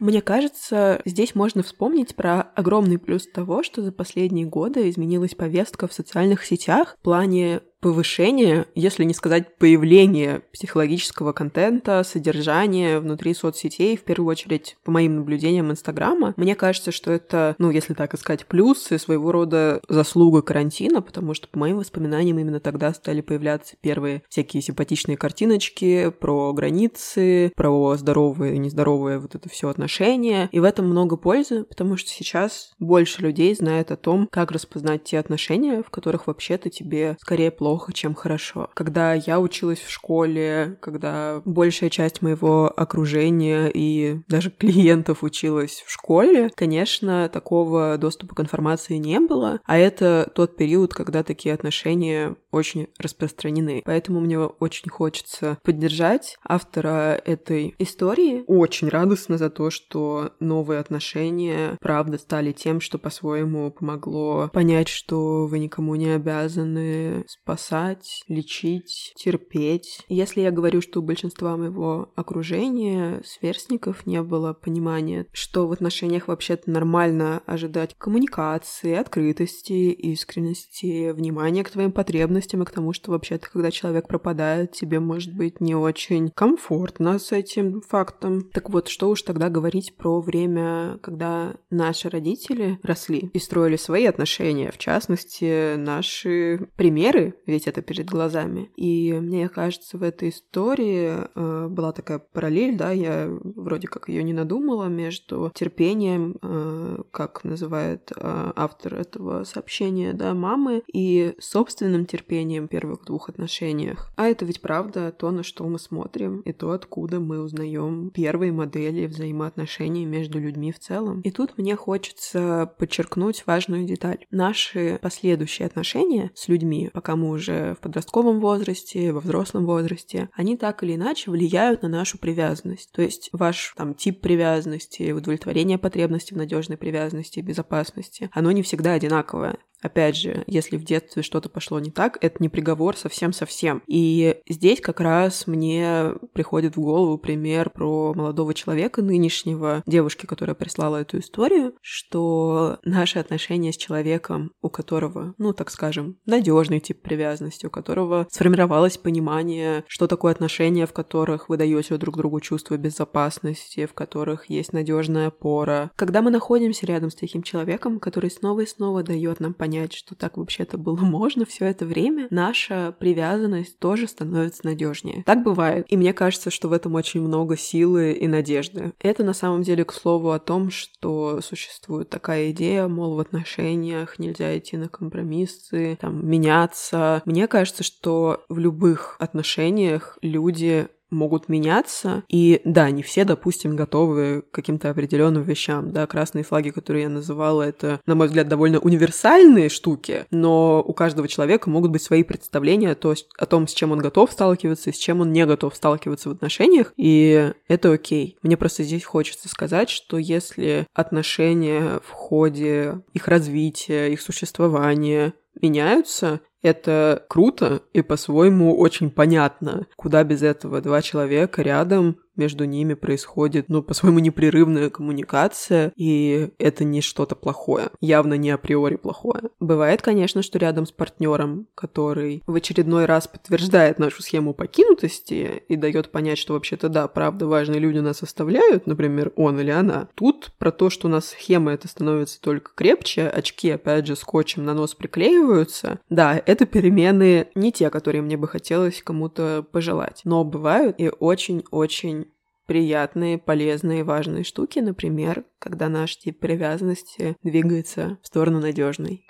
Мне 0.02 0.20
кажется, 0.20 1.00
здесь 1.04 1.36
можно 1.36 1.62
вспомнить 1.62 2.16
про 2.16 2.40
огромный 2.40 2.98
плюс 2.98 3.24
того, 3.28 3.62
что 3.62 3.82
за 3.82 3.92
последние 3.92 4.46
годы 4.46 4.90
изменилась 4.90 5.36
повестка 5.36 5.86
в 5.86 5.92
социальных 5.92 6.44
сетях 6.44 6.96
в 6.98 7.04
плане 7.04 7.60
повышение, 7.82 8.66
если 8.76 9.02
не 9.02 9.12
сказать 9.12 9.56
появление 9.56 10.42
психологического 10.52 11.32
контента, 11.32 12.04
содержания 12.04 13.00
внутри 13.00 13.34
соцсетей, 13.34 13.96
в 13.96 14.02
первую 14.02 14.30
очередь, 14.30 14.76
по 14.84 14.92
моим 14.92 15.16
наблюдениям 15.16 15.70
Инстаграма. 15.70 16.32
Мне 16.36 16.54
кажется, 16.54 16.92
что 16.92 17.10
это, 17.10 17.56
ну, 17.58 17.70
если 17.70 17.92
так 17.92 18.14
искать 18.14 18.46
плюсы, 18.46 18.98
своего 18.98 19.32
рода 19.32 19.82
заслуга 19.88 20.42
карантина, 20.42 21.02
потому 21.02 21.34
что, 21.34 21.48
по 21.48 21.58
моим 21.58 21.78
воспоминаниям, 21.78 22.38
именно 22.38 22.60
тогда 22.60 22.94
стали 22.94 23.20
появляться 23.20 23.74
первые 23.80 24.22
всякие 24.28 24.62
симпатичные 24.62 25.16
картиночки 25.16 26.12
про 26.20 26.52
границы, 26.52 27.52
про 27.56 27.96
здоровые 27.96 28.54
и 28.54 28.58
нездоровые 28.58 29.18
вот 29.18 29.34
это 29.34 29.48
все 29.48 29.68
отношения. 29.68 30.48
И 30.52 30.60
в 30.60 30.64
этом 30.64 30.86
много 30.86 31.16
пользы, 31.16 31.64
потому 31.64 31.96
что 31.96 32.10
сейчас 32.10 32.74
больше 32.78 33.22
людей 33.22 33.52
знает 33.56 33.90
о 33.90 33.96
том, 33.96 34.28
как 34.30 34.52
распознать 34.52 35.02
те 35.02 35.18
отношения, 35.18 35.82
в 35.82 35.90
которых 35.90 36.28
вообще-то 36.28 36.70
тебе 36.70 37.16
скорее 37.20 37.50
плохо 37.50 37.71
плохо, 37.72 37.94
чем 37.94 38.14
хорошо. 38.14 38.68
Когда 38.74 39.14
я 39.14 39.40
училась 39.40 39.78
в 39.78 39.90
школе, 39.90 40.76
когда 40.82 41.40
большая 41.46 41.88
часть 41.88 42.20
моего 42.20 42.70
окружения 42.76 43.70
и 43.72 44.20
даже 44.28 44.50
клиентов 44.50 45.22
училась 45.22 45.82
в 45.86 45.90
школе, 45.90 46.50
конечно, 46.54 47.30
такого 47.30 47.96
доступа 47.96 48.34
к 48.34 48.40
информации 48.40 48.96
не 48.96 49.20
было, 49.20 49.60
а 49.64 49.78
это 49.78 50.30
тот 50.34 50.54
период, 50.56 50.92
когда 50.92 51.22
такие 51.22 51.54
отношения 51.54 52.36
очень 52.50 52.88
распространены. 52.98 53.80
Поэтому 53.86 54.20
мне 54.20 54.38
очень 54.38 54.90
хочется 54.90 55.56
поддержать 55.62 56.36
автора 56.46 57.18
этой 57.24 57.74
истории. 57.78 58.44
Очень 58.48 58.90
радостно 58.90 59.38
за 59.38 59.48
то, 59.48 59.70
что 59.70 60.32
новые 60.40 60.78
отношения, 60.78 61.78
правда, 61.80 62.18
стали 62.18 62.52
тем, 62.52 62.82
что 62.82 62.98
по-своему 62.98 63.70
помогло 63.70 64.50
понять, 64.52 64.88
что 64.88 65.46
вы 65.46 65.58
никому 65.58 65.94
не 65.94 66.10
обязаны 66.10 67.24
спасать 67.26 67.61
спасать, 67.62 68.24
лечить, 68.28 69.12
терпеть. 69.16 70.00
Если 70.08 70.40
я 70.40 70.50
говорю, 70.50 70.80
что 70.80 71.00
у 71.00 71.02
большинства 71.02 71.56
моего 71.56 72.10
окружения, 72.16 73.22
сверстников, 73.24 74.04
не 74.06 74.20
было 74.22 74.52
понимания, 74.52 75.26
что 75.32 75.68
в 75.68 75.72
отношениях 75.72 76.28
вообще-то 76.28 76.70
нормально 76.70 77.42
ожидать 77.46 77.94
коммуникации, 77.98 78.94
открытости, 78.94 79.90
искренности, 79.92 81.12
внимания 81.12 81.62
к 81.62 81.70
твоим 81.70 81.92
потребностям 81.92 82.62
и 82.62 82.66
к 82.66 82.70
тому, 82.70 82.92
что 82.92 83.12
вообще-то, 83.12 83.48
когда 83.50 83.70
человек 83.70 84.08
пропадает, 84.08 84.72
тебе 84.72 84.98
может 84.98 85.34
быть 85.34 85.60
не 85.60 85.74
очень 85.74 86.30
комфортно 86.30 87.18
с 87.18 87.30
этим 87.32 87.80
фактом. 87.82 88.50
Так 88.52 88.70
вот, 88.70 88.88
что 88.88 89.08
уж 89.08 89.22
тогда 89.22 89.48
говорить 89.48 89.94
про 89.96 90.20
время, 90.20 90.98
когда 91.02 91.54
наши 91.70 92.08
родители 92.08 92.78
росли 92.82 93.30
и 93.32 93.38
строили 93.38 93.76
свои 93.76 94.06
отношения, 94.06 94.72
в 94.72 94.78
частности, 94.78 95.76
наши 95.76 96.68
примеры 96.76 97.34
ведь 97.52 97.68
это 97.68 97.82
перед 97.82 98.06
глазами. 98.06 98.70
И 98.76 99.12
мне 99.12 99.48
кажется, 99.48 99.98
в 99.98 100.02
этой 100.02 100.30
истории 100.30 101.28
э, 101.34 101.68
была 101.68 101.92
такая 101.92 102.18
параллель, 102.18 102.76
да, 102.76 102.90
я 102.90 103.28
вроде 103.28 103.88
как 103.88 104.08
ее 104.08 104.22
не 104.22 104.32
надумала, 104.32 104.86
между 104.86 105.52
терпением, 105.54 106.38
э, 106.42 107.02
как 107.10 107.44
называет 107.44 108.10
э, 108.16 108.52
автор 108.56 108.94
этого 108.94 109.44
сообщения, 109.44 110.14
да, 110.14 110.34
мамы, 110.34 110.82
и 110.92 111.34
собственным 111.38 112.06
терпением 112.06 112.66
в 112.66 112.70
первых 112.70 113.04
двух 113.04 113.28
отношениях. 113.28 114.10
А 114.16 114.26
это 114.26 114.44
ведь 114.44 114.62
правда 114.62 115.12
то, 115.12 115.30
на 115.30 115.42
что 115.42 115.66
мы 115.66 115.78
смотрим, 115.78 116.40
и 116.40 116.52
то, 116.52 116.70
откуда 116.70 117.20
мы 117.20 117.40
узнаем 117.42 118.10
первые 118.10 118.52
модели 118.52 119.06
взаимоотношений 119.06 120.06
между 120.06 120.38
людьми 120.38 120.72
в 120.72 120.78
целом. 120.78 121.20
И 121.20 121.30
тут 121.30 121.58
мне 121.58 121.76
хочется 121.76 122.72
подчеркнуть 122.78 123.44
важную 123.46 123.84
деталь. 123.84 124.24
Наши 124.30 124.98
последующие 125.02 125.66
отношения 125.66 126.30
с 126.34 126.48
людьми, 126.48 126.90
пока 126.92 127.14
мы 127.14 127.30
уже 127.32 127.74
в 127.74 127.78
подростковом 127.80 128.40
возрасте, 128.40 129.12
во 129.12 129.20
взрослом 129.20 129.66
возрасте, 129.66 130.28
они 130.34 130.56
так 130.56 130.82
или 130.82 130.94
иначе 130.94 131.30
влияют 131.30 131.82
на 131.82 131.88
нашу 131.88 132.18
привязанность. 132.18 132.90
То 132.92 133.02
есть 133.02 133.30
ваш 133.32 133.74
там 133.76 133.94
тип 133.94 134.20
привязанности, 134.20 135.10
удовлетворение 135.12 135.78
потребностей 135.78 136.34
в 136.34 136.38
надежной 136.38 136.76
привязанности 136.76 137.40
безопасности, 137.40 138.30
оно 138.32 138.52
не 138.52 138.62
всегда 138.62 138.92
одинаковое. 138.92 139.58
Опять 139.82 140.16
же, 140.16 140.44
если 140.46 140.76
в 140.76 140.84
детстве 140.84 141.22
что-то 141.22 141.48
пошло 141.48 141.80
не 141.80 141.90
так, 141.90 142.16
это 142.20 142.36
не 142.38 142.48
приговор 142.48 142.96
совсем-совсем. 142.96 143.82
И 143.86 144.36
здесь 144.48 144.80
как 144.80 145.00
раз 145.00 145.46
мне 145.46 146.12
приходит 146.32 146.76
в 146.76 146.80
голову 146.80 147.18
пример 147.18 147.70
про 147.70 148.14
молодого 148.14 148.54
человека 148.54 149.02
нынешнего, 149.02 149.82
девушки, 149.86 150.26
которая 150.26 150.54
прислала 150.54 150.98
эту 150.98 151.18
историю, 151.18 151.74
что 151.80 152.78
наши 152.84 153.18
отношения 153.18 153.72
с 153.72 153.76
человеком, 153.76 154.52
у 154.62 154.70
которого, 154.70 155.34
ну, 155.38 155.52
так 155.52 155.70
скажем, 155.70 156.16
надежный 156.26 156.78
тип 156.78 157.02
привязанности, 157.02 157.66
у 157.66 157.70
которого 157.70 158.28
сформировалось 158.30 158.98
понимание, 158.98 159.84
что 159.88 160.06
такое 160.06 160.32
отношения, 160.32 160.86
в 160.86 160.92
которых 160.92 161.48
вы 161.48 161.56
даете 161.56 161.96
друг 161.96 162.16
другу 162.16 162.40
чувство 162.40 162.76
безопасности, 162.76 163.86
в 163.86 163.94
которых 163.94 164.48
есть 164.48 164.72
надежная 164.72 165.28
опора. 165.28 165.90
Когда 165.96 166.22
мы 166.22 166.30
находимся 166.30 166.86
рядом 166.86 167.10
с 167.10 167.16
таким 167.16 167.42
человеком, 167.42 167.98
который 167.98 168.30
снова 168.30 168.60
и 168.60 168.66
снова 168.66 169.02
дает 169.02 169.40
нам 169.40 169.54
понять, 169.54 169.71
понять, 169.72 169.94
что 169.94 170.14
так 170.14 170.36
вообще-то 170.36 170.76
было 170.78 170.96
можно 171.00 171.44
все 171.44 171.66
это 171.66 171.86
время, 171.86 172.26
наша 172.30 172.94
привязанность 172.98 173.78
тоже 173.78 174.06
становится 174.06 174.64
надежнее. 174.64 175.22
Так 175.24 175.42
бывает. 175.42 175.86
И 175.88 175.96
мне 175.96 176.12
кажется, 176.12 176.50
что 176.50 176.68
в 176.68 176.72
этом 176.72 176.94
очень 176.94 177.22
много 177.22 177.56
силы 177.56 178.12
и 178.12 178.28
надежды. 178.28 178.92
Это 179.00 179.24
на 179.24 179.32
самом 179.32 179.62
деле, 179.62 179.84
к 179.84 179.92
слову, 179.92 180.30
о 180.30 180.38
том, 180.38 180.70
что 180.70 181.40
существует 181.40 182.10
такая 182.10 182.50
идея, 182.50 182.86
мол, 182.88 183.16
в 183.16 183.20
отношениях 183.20 184.18
нельзя 184.18 184.56
идти 184.58 184.76
на 184.76 184.88
компромиссы, 184.88 185.98
там, 186.00 186.26
меняться. 186.28 187.22
Мне 187.24 187.46
кажется, 187.46 187.82
что 187.82 188.44
в 188.48 188.58
любых 188.58 189.16
отношениях 189.18 190.18
люди 190.22 190.88
могут 191.12 191.48
меняться. 191.48 192.24
И 192.28 192.60
да, 192.64 192.90
не 192.90 193.02
все, 193.02 193.24
допустим, 193.24 193.76
готовы 193.76 194.42
к 194.42 194.50
каким-то 194.50 194.90
определенным 194.90 195.42
вещам. 195.42 195.92
Да, 195.92 196.06
красные 196.06 196.44
флаги, 196.44 196.70
которые 196.70 197.04
я 197.04 197.08
называла, 197.08 197.62
это, 197.62 198.00
на 198.06 198.14
мой 198.14 198.26
взгляд, 198.26 198.48
довольно 198.48 198.78
универсальные 198.78 199.68
штуки, 199.68 200.26
но 200.30 200.82
у 200.82 200.92
каждого 200.92 201.28
человека 201.28 201.70
могут 201.70 201.90
быть 201.90 202.02
свои 202.02 202.22
представления 202.22 202.94
то, 202.94 203.14
о 203.38 203.46
том, 203.46 203.68
с 203.68 203.74
чем 203.74 203.92
он 203.92 203.98
готов 203.98 204.32
сталкиваться 204.32 204.90
и 204.90 204.92
с 204.92 204.96
чем 204.96 205.20
он 205.20 205.32
не 205.32 205.46
готов 205.46 205.74
сталкиваться 205.74 206.28
в 206.28 206.32
отношениях, 206.32 206.92
и 206.96 207.52
это 207.68 207.92
окей. 207.92 208.38
Мне 208.42 208.56
просто 208.56 208.82
здесь 208.82 209.04
хочется 209.04 209.48
сказать, 209.48 209.90
что 209.90 210.18
если 210.18 210.86
отношения 210.94 212.00
в 212.04 212.10
ходе 212.10 213.00
их 213.12 213.28
развития, 213.28 214.12
их 214.12 214.20
существования 214.20 215.34
меняются, 215.60 216.40
это 216.62 217.24
круто 217.28 217.82
и 217.92 218.02
по-своему 218.02 218.78
очень 218.78 219.10
понятно. 219.10 219.86
Куда 219.96 220.22
без 220.24 220.42
этого 220.42 220.80
два 220.80 221.02
человека 221.02 221.62
рядом 221.62 222.18
между 222.36 222.64
ними 222.64 222.94
происходит, 222.94 223.68
ну, 223.68 223.82
по-своему, 223.82 224.18
непрерывная 224.18 224.90
коммуникация, 224.90 225.92
и 225.96 226.50
это 226.58 226.84
не 226.84 227.00
что-то 227.00 227.36
плохое, 227.36 227.90
явно 228.00 228.34
не 228.34 228.50
априори 228.50 228.96
плохое. 228.96 229.50
Бывает, 229.60 230.02
конечно, 230.02 230.42
что 230.42 230.58
рядом 230.58 230.86
с 230.86 230.92
партнером, 230.92 231.66
который 231.74 232.42
в 232.46 232.54
очередной 232.54 233.06
раз 233.06 233.26
подтверждает 233.28 233.98
нашу 233.98 234.22
схему 234.22 234.54
покинутости 234.54 235.62
и 235.68 235.76
дает 235.76 236.10
понять, 236.10 236.38
что 236.38 236.54
вообще-то 236.54 236.88
да, 236.88 237.08
правда, 237.08 237.46
важные 237.46 237.80
люди 237.80 237.98
нас 237.98 238.22
оставляют, 238.22 238.86
например, 238.86 239.32
он 239.36 239.60
или 239.60 239.70
она. 239.70 240.08
Тут 240.14 240.52
про 240.58 240.70
то, 240.70 240.90
что 240.90 241.08
у 241.08 241.10
нас 241.10 241.30
схема 241.30 241.72
это 241.72 241.88
становится 241.88 242.40
только 242.40 242.72
крепче, 242.74 243.28
очки, 243.28 243.70
опять 243.70 244.06
же, 244.06 244.16
скотчем 244.16 244.64
на 244.64 244.74
нос 244.74 244.94
приклеиваются. 244.94 246.00
Да, 246.08 246.40
это 246.44 246.66
перемены 246.66 247.48
не 247.54 247.72
те, 247.72 247.90
которые 247.90 248.22
мне 248.22 248.36
бы 248.36 248.48
хотелось 248.48 249.02
кому-то 249.02 249.64
пожелать, 249.70 250.22
но 250.24 250.44
бывают 250.44 250.96
и 250.98 251.10
очень-очень 251.18 252.26
приятные, 252.66 253.38
полезные, 253.38 254.04
важные 254.04 254.44
штуки, 254.44 254.78
например, 254.78 255.44
когда 255.58 255.88
наш 255.88 256.16
тип 256.16 256.40
привязанности 256.40 257.36
двигается 257.42 258.18
в 258.22 258.26
сторону 258.26 258.60
надежной. 258.60 259.26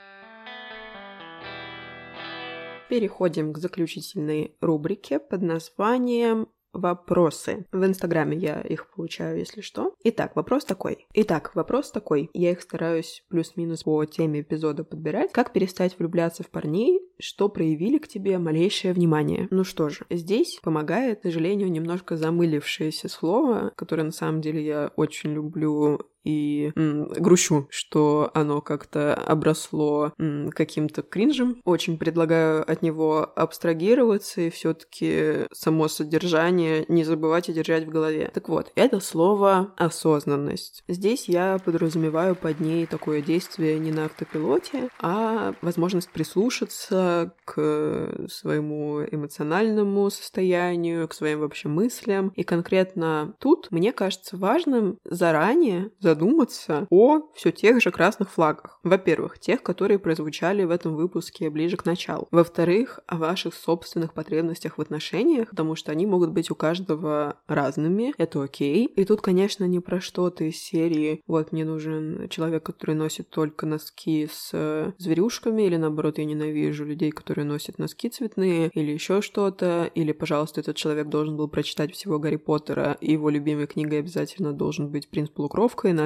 Переходим 2.88 3.53
к 3.53 3.59
заключительной 3.59 4.57
рубрике 4.61 5.18
под 5.18 5.42
названием 5.42 6.49
вопросы. 6.72 7.66
В 7.72 7.85
Инстаграме 7.85 8.37
я 8.37 8.61
их 8.61 8.90
получаю, 8.90 9.38
если 9.38 9.61
что. 9.61 9.94
Итак, 10.04 10.37
вопрос 10.37 10.64
такой. 10.64 11.06
Итак, 11.14 11.54
вопрос 11.54 11.90
такой. 11.90 12.30
Я 12.32 12.52
их 12.52 12.62
стараюсь 12.62 13.24
плюс-минус 13.28 13.82
по 13.85 14.04
теме 14.04 14.40
эпизода 14.40 14.85
подбирать. 14.85 15.32
Как 15.32 15.52
перестать 15.52 15.98
влюбляться 15.98 16.42
в 16.42 16.48
парней, 16.48 17.00
что 17.18 17.48
проявили 17.48 17.98
к 17.98 18.08
тебе 18.08 18.38
малейшее 18.38 18.94
внимание? 18.94 19.48
Ну 19.50 19.64
что 19.64 19.88
же, 19.88 20.04
здесь 20.11 20.61
помогает, 20.62 21.20
к 21.20 21.22
сожалению, 21.22 21.70
немножко 21.70 22.16
замылившееся 22.16 23.08
слово, 23.08 23.72
которое 23.76 24.04
на 24.04 24.12
самом 24.12 24.40
деле 24.40 24.64
я 24.64 24.92
очень 24.96 25.32
люблю 25.32 26.00
и 26.24 26.72
м, 26.76 27.06
грущу, 27.08 27.66
что 27.70 28.30
оно 28.35 28.61
как-то 28.61 29.14
обросло 29.14 30.12
м, 30.18 30.50
каким-то 30.50 31.02
кринжем. 31.02 31.61
Очень 31.64 31.98
предлагаю 31.98 32.68
от 32.70 32.82
него 32.82 33.30
абстрагироваться 33.37 34.42
и 34.42 34.50
все-таки 34.50 35.46
само 35.52 35.88
содержание 35.88 36.85
не 36.88 37.04
забывать 37.04 37.48
и 37.48 37.52
держать 37.52 37.85
в 37.85 37.90
голове. 37.90 38.30
Так 38.32 38.48
вот, 38.48 38.70
это 38.74 39.00
слово 39.00 39.74
осознанность. 39.76 40.82
Здесь 40.88 41.28
я 41.28 41.58
подразумеваю 41.58 42.37
под 42.37 42.61
ней 42.61 42.87
такое 42.87 43.22
действие 43.22 43.78
не 43.78 43.90
на 43.92 44.06
автопилоте, 44.06 44.88
а 44.98 45.54
возможность 45.62 46.12
прислушаться 46.12 47.35
к 47.44 48.26
своему 48.28 49.02
эмоциональному 49.04 50.11
состоянию, 50.11 51.08
к 51.08 51.14
своим 51.14 51.40
вообще 51.40 51.68
мыслям. 51.68 52.32
И 52.37 52.42
конкретно 52.42 53.35
тут 53.40 53.68
мне 53.70 53.92
кажется 53.92 54.37
важным 54.37 54.98
заранее, 55.04 55.90
за 56.00 56.12
задуматься 56.12 56.87
о 56.90 57.31
все 57.35 57.51
тех 57.53 57.81
же 57.81 57.90
красных 57.90 58.31
флагах. 58.31 58.79
Во-первых, 58.83 59.38
тех, 59.38 59.62
которые 59.62 59.98
прозвучали 59.98 60.64
в 60.64 60.70
этом 60.70 60.94
выпуске 60.94 61.48
ближе 61.48 61.77
к 61.77 61.87
началу. 61.87 62.29
Во-вторых, 62.31 63.01
о 63.07 63.16
ваших 63.16 63.55
собственных 63.55 64.12
потребностях 64.12 64.77
в 64.77 64.81
отношениях, 64.81 65.51
потому 65.51 65.75
что 65.75 65.90
они 65.90 66.07
могут 66.07 66.31
быть 66.31 66.51
у 66.51 66.55
каждого 66.55 67.37
разными, 67.46 68.12
это 68.18 68.42
окей. 68.42 68.87
И 68.87 69.05
тут, 69.05 69.22
конечно, 69.22 69.64
не 69.64 69.81
про 69.81 70.01
что-то 70.01 70.44
из 70.44 70.59
серии 70.59 71.22
«Вот 71.27 71.53
мне 71.53 71.64
нужен 71.64 72.29
человек, 72.29 72.62
который 72.62 72.94
носит 72.94 73.31
только 73.31 73.64
носки 73.64 74.29
с 74.31 74.51
э, 74.53 74.92
зверюшками», 74.98 75.62
или 75.62 75.77
наоборот, 75.77 76.18
я 76.18 76.25
ненавижу 76.27 76.85
людей, 76.85 77.11
которые 77.11 77.46
носят 77.46 77.79
носки 77.79 78.11
цветные, 78.11 78.70
или 78.75 78.92
еще 78.92 79.22
что-то, 79.22 79.90
или, 79.94 80.12
пожалуйста, 80.12 80.61
этот 80.61 80.77
человек 80.77 81.09
должен 81.09 81.37
был 81.37 81.48
прочитать 81.48 81.94
всего 81.94 82.18
Гарри 82.18 82.37
Поттера, 82.37 82.98
и 83.01 83.12
его 83.12 83.31
любимой 83.31 83.66
книгой 83.66 84.01
обязательно 84.01 84.53
должен 84.53 84.90
быть 84.90 85.09
«Принц 85.09 85.31
Полукровка», 85.31 85.90
иначе 85.90 86.01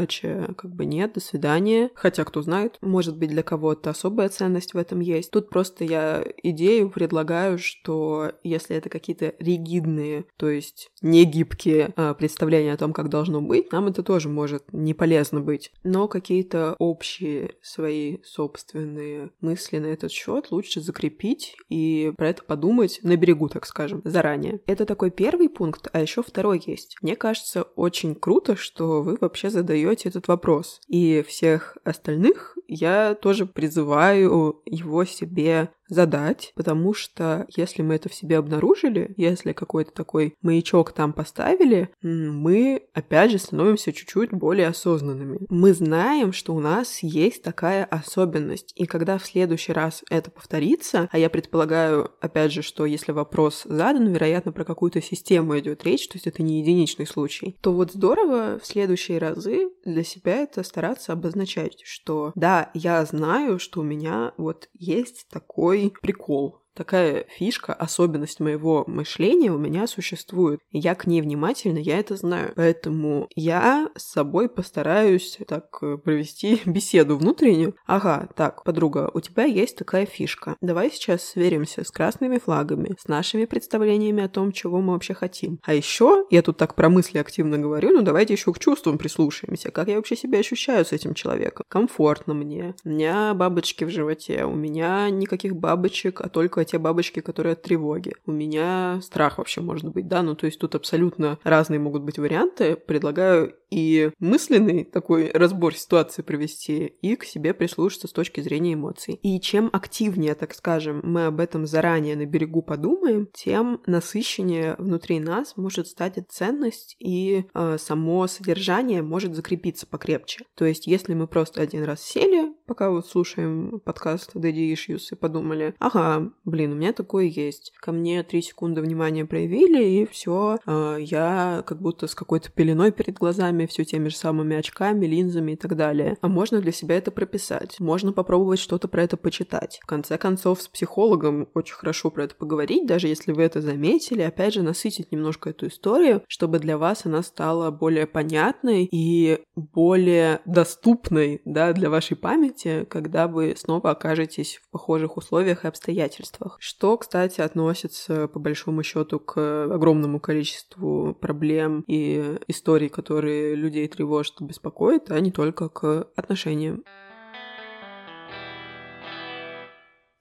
как 0.57 0.75
бы 0.75 0.85
нет, 0.85 1.15
до 1.15 1.21
свидания. 1.21 1.91
Хотя, 1.95 2.25
кто 2.25 2.43
знает, 2.43 2.79
может 2.81 3.17
быть, 3.17 3.31
для 3.31 3.43
кого-то 3.43 3.91
особая 3.91 4.29
ценность 4.29 4.75
в 4.75 4.79
этом 4.79 5.01
есть. 5.01 5.31
Тут 5.31 5.49
просто 5.49 5.85
я 5.85 6.25
идею 6.43 6.91
предлагаю, 6.91 7.59
что 7.59 8.33
если 8.43 8.77
это 8.77 8.89
какие-то 8.89 9.35
ригидные, 9.39 10.27
то 10.37 10.49
есть 10.49 10.91
не 11.03 11.25
гибкие 11.25 11.93
а, 11.97 12.15
представления 12.15 12.73
о 12.73 12.77
том, 12.77 12.93
как 12.93 13.09
должно 13.09 13.41
быть, 13.41 13.73
нам 13.73 13.87
это 13.87 14.03
тоже 14.03 14.29
может 14.29 14.65
не 14.73 14.95
полезно 14.95 15.41
быть. 15.41 15.73
Но 15.85 16.09
какие-то 16.09 16.77
общие 16.79 17.55
свои 17.63 18.19
собственные 18.25 19.31
мысли 19.41 19.79
на 19.79 19.87
этот 19.87 20.11
счет 20.11 20.51
лучше 20.51 20.81
закрепить 20.81 21.57
и 21.69 22.13
про 22.17 22.31
это 22.31 22.43
подумать 22.43 23.01
на 23.03 23.17
берегу, 23.17 23.49
так 23.49 23.67
скажем, 23.67 24.03
заранее. 24.05 24.61
Это 24.67 24.85
такой 24.85 25.11
первый 25.11 25.49
пункт, 25.49 25.89
а 25.93 26.01
еще 26.01 26.23
второй 26.23 26.63
есть. 26.65 26.97
Мне 27.03 27.17
кажется, 27.17 27.63
очень 27.63 28.15
круто, 28.15 28.57
что 28.57 29.03
вы 29.03 29.17
вообще 29.21 29.51
задаете 29.51 29.86
задаете 29.87 30.09
этот 30.09 30.29
вопрос. 30.29 30.81
И 30.89 31.25
всех 31.27 31.79
остальных 31.85 32.57
я 32.67 33.15
тоже 33.15 33.47
призываю 33.47 34.61
его 34.65 35.05
себе 35.05 35.71
задать, 35.89 36.53
потому 36.55 36.95
что 36.95 37.47
если 37.57 37.83
мы 37.83 37.95
это 37.95 38.09
в 38.09 38.15
себе 38.15 38.39
обнаружили, 38.39 39.15
если 39.17 39.53
какой-то 39.53 39.93
такой 39.93 40.35
маячок 40.43 40.93
там 40.93 41.13
поставили, 41.13 41.91
мы 42.03 42.83
опять 42.93 43.31
же 43.31 43.39
становимся 43.39 43.93
чуть-чуть 43.93 44.31
более 44.33 44.69
осознанными. 44.69 45.41
Мы 45.49 45.73
знаем, 45.73 46.33
что 46.33 46.55
у 46.55 46.61
нас 46.61 47.03
есть 47.03 47.43
такая 47.43 47.85
особенность, 47.85 48.73
и 48.77 48.87
когда 48.87 49.19
в 49.19 49.27
следующий 49.27 49.73
раз 49.73 50.03
это 50.11 50.31
повторится, 50.31 51.09
а 51.11 51.19
я 51.19 51.31
предполагаю, 51.31 52.11
опять 52.21 52.53
же, 52.53 52.63
что 52.63 52.87
если 52.87 53.13
вопрос 53.13 53.63
задан, 53.65 54.09
вероятно, 54.09 54.53
про 54.53 54.65
какую-то 54.65 55.01
систему 55.01 55.59
идет 55.59 55.85
речь, 55.85 56.09
то 56.09 56.17
есть 56.17 56.27
это 56.27 56.43
не 56.43 56.61
единичный 56.61 57.07
случай, 57.07 57.57
то 57.61 57.73
вот 57.73 57.93
здорово 57.93 58.59
в 58.63 58.67
следующие 58.67 59.19
разы 59.19 59.71
для 59.85 60.05
себя 60.05 60.37
это 60.37 60.63
стараться 60.63 61.13
обозначать, 61.13 61.81
что 61.85 62.33
да, 62.35 62.71
я 62.75 63.05
знаю, 63.05 63.59
что 63.59 63.81
у 63.81 63.85
меня 63.85 64.33
вот 64.37 64.69
есть 64.75 65.27
такой 65.31 65.76
прикол 66.03 66.61
такая 66.77 67.25
фишка, 67.29 67.73
особенность 67.73 68.41
моего 68.41 68.85
мышления 68.87 69.51
у 69.51 69.59
меня 69.59 69.87
существует. 69.87 70.61
Я 70.71 70.95
к 70.95 71.07
ней 71.07 71.23
внимательна, 71.23 71.79
я 71.79 71.99
это 71.99 72.17
знаю. 72.17 72.53
Поэтому 72.55 73.29
я 73.35 73.89
с 73.97 74.13
собой 74.13 74.49
постараюсь 74.49 75.39
так 75.49 75.79
э, 75.83 75.97
провести 75.97 76.61
беседу 76.67 77.17
внутреннюю. 77.17 77.75
Ага, 77.87 78.29
так, 78.37 78.63
подруга, 78.63 79.11
у 79.15 79.21
тебя 79.21 79.45
есть 79.45 79.77
такая 79.77 80.07
фишка. 80.07 80.57
Давай 80.61 80.91
сейчас 80.91 81.23
сверимся 81.23 81.85
с 81.85 81.91
красными 81.91 82.39
флагами, 82.39 82.95
с 82.99 83.09
нашими 83.09 83.47
представлениями 83.47 84.23
о 84.23 84.29
том, 84.29 84.53
чего 84.53 84.81
мы 84.81 84.93
вообще 84.93 85.15
хотим. 85.15 85.59
А 85.63 85.73
еще, 85.75 86.27
я 86.31 86.43
тут 86.43 86.59
так 86.59 86.75
про 86.75 86.89
мысли 86.89 87.19
активно 87.19 87.59
говорю, 87.59 87.91
ну 87.93 88.03
давайте 88.03 88.35
еще 88.35 88.53
к 88.53 88.59
чувствам 88.59 88.99
прислушаемся. 88.99 89.71
Как 89.71 89.89
я 89.89 89.97
вообще 89.97 90.17
себя 90.17 90.39
ощущаю 90.39 90.85
с 90.85 90.93
этим 90.93 91.15
человеком? 91.15 91.65
Комфортно 91.69 92.35
мне. 92.35 92.75
У 92.85 92.91
меня 92.91 93.33
бабочки 93.35 93.85
в 93.85 93.89
животе. 93.89 94.45
У 94.45 94.55
меня 94.55 95.09
никаких 95.09 95.57
бабочек, 95.57 96.21
а 96.21 96.29
только 96.29 96.66
те 96.67 96.79
бабочки, 96.79 97.21
которые 97.21 97.55
от 97.55 97.63
тревоги. 97.63 98.15
У 98.27 98.33
меня 98.33 99.01
страх 99.03 99.39
вообще 99.39 99.61
может 99.61 99.87
быть, 99.87 100.09
да, 100.09 100.23
ну 100.23 100.35
то 100.35 100.47
есть 100.47 100.59
тут 100.59 100.75
абсолютно 100.75 101.39
разные 101.43 101.81
могут 101.81 102.03
быть 102.03 102.19
варианты. 102.19 102.77
Предлагаю 102.77 103.55
и 103.71 104.11
мысленный 104.21 104.85
такой 104.85 105.31
разбор 105.33 105.75
ситуации 105.75 106.23
провести, 106.23 106.87
и 107.03 107.17
к 107.17 107.25
себе 107.25 107.53
прислушаться 107.55 108.09
с 108.09 108.13
точки 108.13 108.41
зрения 108.41 108.75
эмоций. 108.75 109.19
И 109.23 109.41
чем 109.41 109.71
активнее, 109.73 110.35
так 110.35 110.55
скажем, 110.55 111.01
мы 111.03 111.27
об 111.27 111.41
этом 111.41 111.67
заранее 111.67 112.17
на 112.17 112.27
берегу 112.27 112.63
подумаем, 112.63 113.29
тем 113.33 113.81
насыщеннее 113.87 114.77
внутри 114.79 115.21
нас 115.21 115.57
может 115.57 115.89
стать 115.89 116.17
ценность, 116.29 116.97
и 116.99 117.45
э, 117.53 117.77
само 117.79 118.27
содержание 118.27 119.03
может 119.03 119.35
закрепиться 119.35 119.87
покрепче. 119.87 120.45
То 120.55 120.65
есть, 120.65 120.87
если 120.87 121.15
мы 121.15 121.27
просто 121.27 121.61
один 121.61 121.85
раз 121.85 122.03
сели, 122.03 122.53
пока 122.67 122.91
вот 122.91 123.07
слушаем 123.07 123.81
подкаст 123.85 124.35
Daddy 124.35 124.73
Issues 124.73 125.09
и 125.13 125.15
подумали, 125.15 125.75
ага, 125.79 126.33
блин, 126.45 126.56
у 126.65 126.75
меня 126.75 126.93
такое 126.93 127.25
есть. 127.25 127.73
Ко 127.81 127.93
мне 127.93 128.23
три 128.23 128.43
секунды 128.43 128.81
внимания 128.81 129.25
проявили, 129.25 129.85
и 129.85 130.07
все, 130.07 130.59
э, 130.67 130.99
я 131.01 131.63
как 131.67 131.81
будто 131.81 132.07
с 132.07 132.15
какой-то 132.15 132.51
пеленой 132.51 132.93
перед 132.93 133.19
глазами, 133.19 133.67
все 133.67 133.85
теми 133.85 134.09
же 134.09 134.17
самыми 134.17 134.57
очками, 134.57 135.07
линзами 135.07 135.53
и 135.53 135.57
так 135.57 135.77
далее. 135.77 136.17
А 136.21 136.29
можно 136.29 136.61
для 136.61 136.73
себя 136.73 136.97
это 136.97 137.11
прописать. 137.11 137.79
Можно 137.81 138.13
попробовать 138.13 138.59
что-то 138.59 138.89
про 138.89 139.03
это 139.03 139.17
почитать. 139.17 139.81
В 139.83 139.87
конце 139.87 140.19
концов, 140.19 140.63
с 140.63 140.69
психологом 140.69 141.49
очень 141.55 141.75
хорошо 141.75 142.11
про 142.11 142.25
это 142.25 142.35
поговорить, 142.35 142.87
даже 142.87 143.09
если 143.09 143.33
вы 143.33 143.43
это 143.43 143.61
заметили. 143.61 144.23
Опять 144.23 144.55
же, 144.55 144.63
насытить 144.63 145.13
немножко 145.13 145.51
эту 145.51 145.67
историю, 145.69 146.23
чтобы 146.29 146.59
для 146.59 146.79
вас 146.79 147.07
она 147.07 147.23
стала 147.23 147.71
более 147.71 148.07
понятной 148.07 148.89
и 148.91 149.39
более 149.55 150.41
доступной 150.45 151.41
да, 151.45 151.73
для 151.73 151.91
вашей 151.91 152.17
памяти, 152.17 152.87
когда 152.89 153.29
вы 153.29 153.55
снова 153.57 153.91
окажетесь 153.91 154.61
в 154.63 154.71
похожих 154.71 155.17
условиях 155.17 155.65
и 155.65 155.69
обстоятельствах. 155.69 156.46
Что, 156.59 156.97
кстати, 156.97 157.41
относится 157.41 158.29
по 158.29 158.39
большому 158.39 158.83
счету 158.83 159.19
к 159.19 159.65
огромному 159.65 160.21
количеству 160.21 161.15
проблем 161.15 161.85
и 161.87 162.39
историй, 162.49 162.89
которые 162.89 163.55
людей 163.55 163.89
тревожит 163.89 164.41
и 164.41 164.45
беспокоит, 164.45 165.11
а 165.11 165.21
не 165.21 165.33
только 165.33 165.69
к 165.69 166.09
отношениям. 166.17 166.85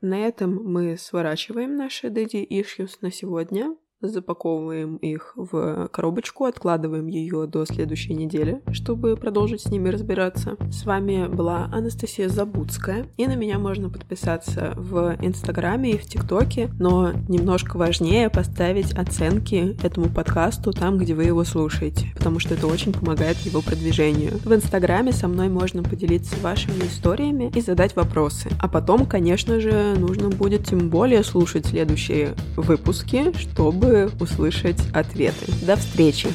На 0.01 0.19
этом 0.19 0.55
мы 0.63 0.97
сворачиваем 0.97 1.75
наши 1.75 2.07
Daddy 2.07 2.47
Issues 2.47 2.97
на 3.01 3.11
сегодня. 3.11 3.75
Запаковываем 4.07 4.97
их 4.97 5.33
в 5.35 5.87
коробочку, 5.91 6.45
откладываем 6.45 7.07
ее 7.07 7.47
до 7.47 7.65
следующей 7.65 8.13
недели, 8.13 8.61
чтобы 8.71 9.15
продолжить 9.15 9.61
с 9.61 9.71
ними 9.71 9.89
разбираться. 9.89 10.57
С 10.71 10.85
вами 10.85 11.27
была 11.27 11.69
Анастасия 11.71 12.29
Забудская, 12.29 13.07
и 13.17 13.27
на 13.27 13.35
меня 13.35 13.59
можно 13.59 13.89
подписаться 13.89 14.73
в 14.75 15.15
Инстаграме 15.21 15.91
и 15.91 15.97
в 15.97 16.03
ТикТоке, 16.03 16.69
но 16.79 17.11
немножко 17.27 17.77
важнее 17.77 18.29
поставить 18.29 18.93
оценки 18.93 19.77
этому 19.83 20.09
подкасту 20.09 20.71
там, 20.71 20.97
где 20.97 21.13
вы 21.13 21.23
его 21.23 21.43
слушаете, 21.43 22.07
потому 22.15 22.39
что 22.39 22.53
это 22.53 22.67
очень 22.67 22.93
помогает 22.93 23.37
его 23.37 23.61
продвижению. 23.61 24.39
В 24.43 24.53
Инстаграме 24.53 25.11
со 25.11 25.27
мной 25.27 25.49
можно 25.49 25.83
поделиться 25.83 26.35
вашими 26.41 26.85
историями 26.85 27.51
и 27.55 27.61
задать 27.61 27.95
вопросы. 27.95 28.49
А 28.59 28.67
потом, 28.67 29.05
конечно 29.05 29.59
же, 29.59 29.95
нужно 29.97 30.29
будет 30.29 30.65
тем 30.65 30.89
более 30.89 31.23
слушать 31.23 31.65
следующие 31.67 32.35
выпуски, 32.55 33.31
услышать 34.19 34.79
ответы. 34.93 35.51
До 35.65 35.75
встречи! 35.75 36.29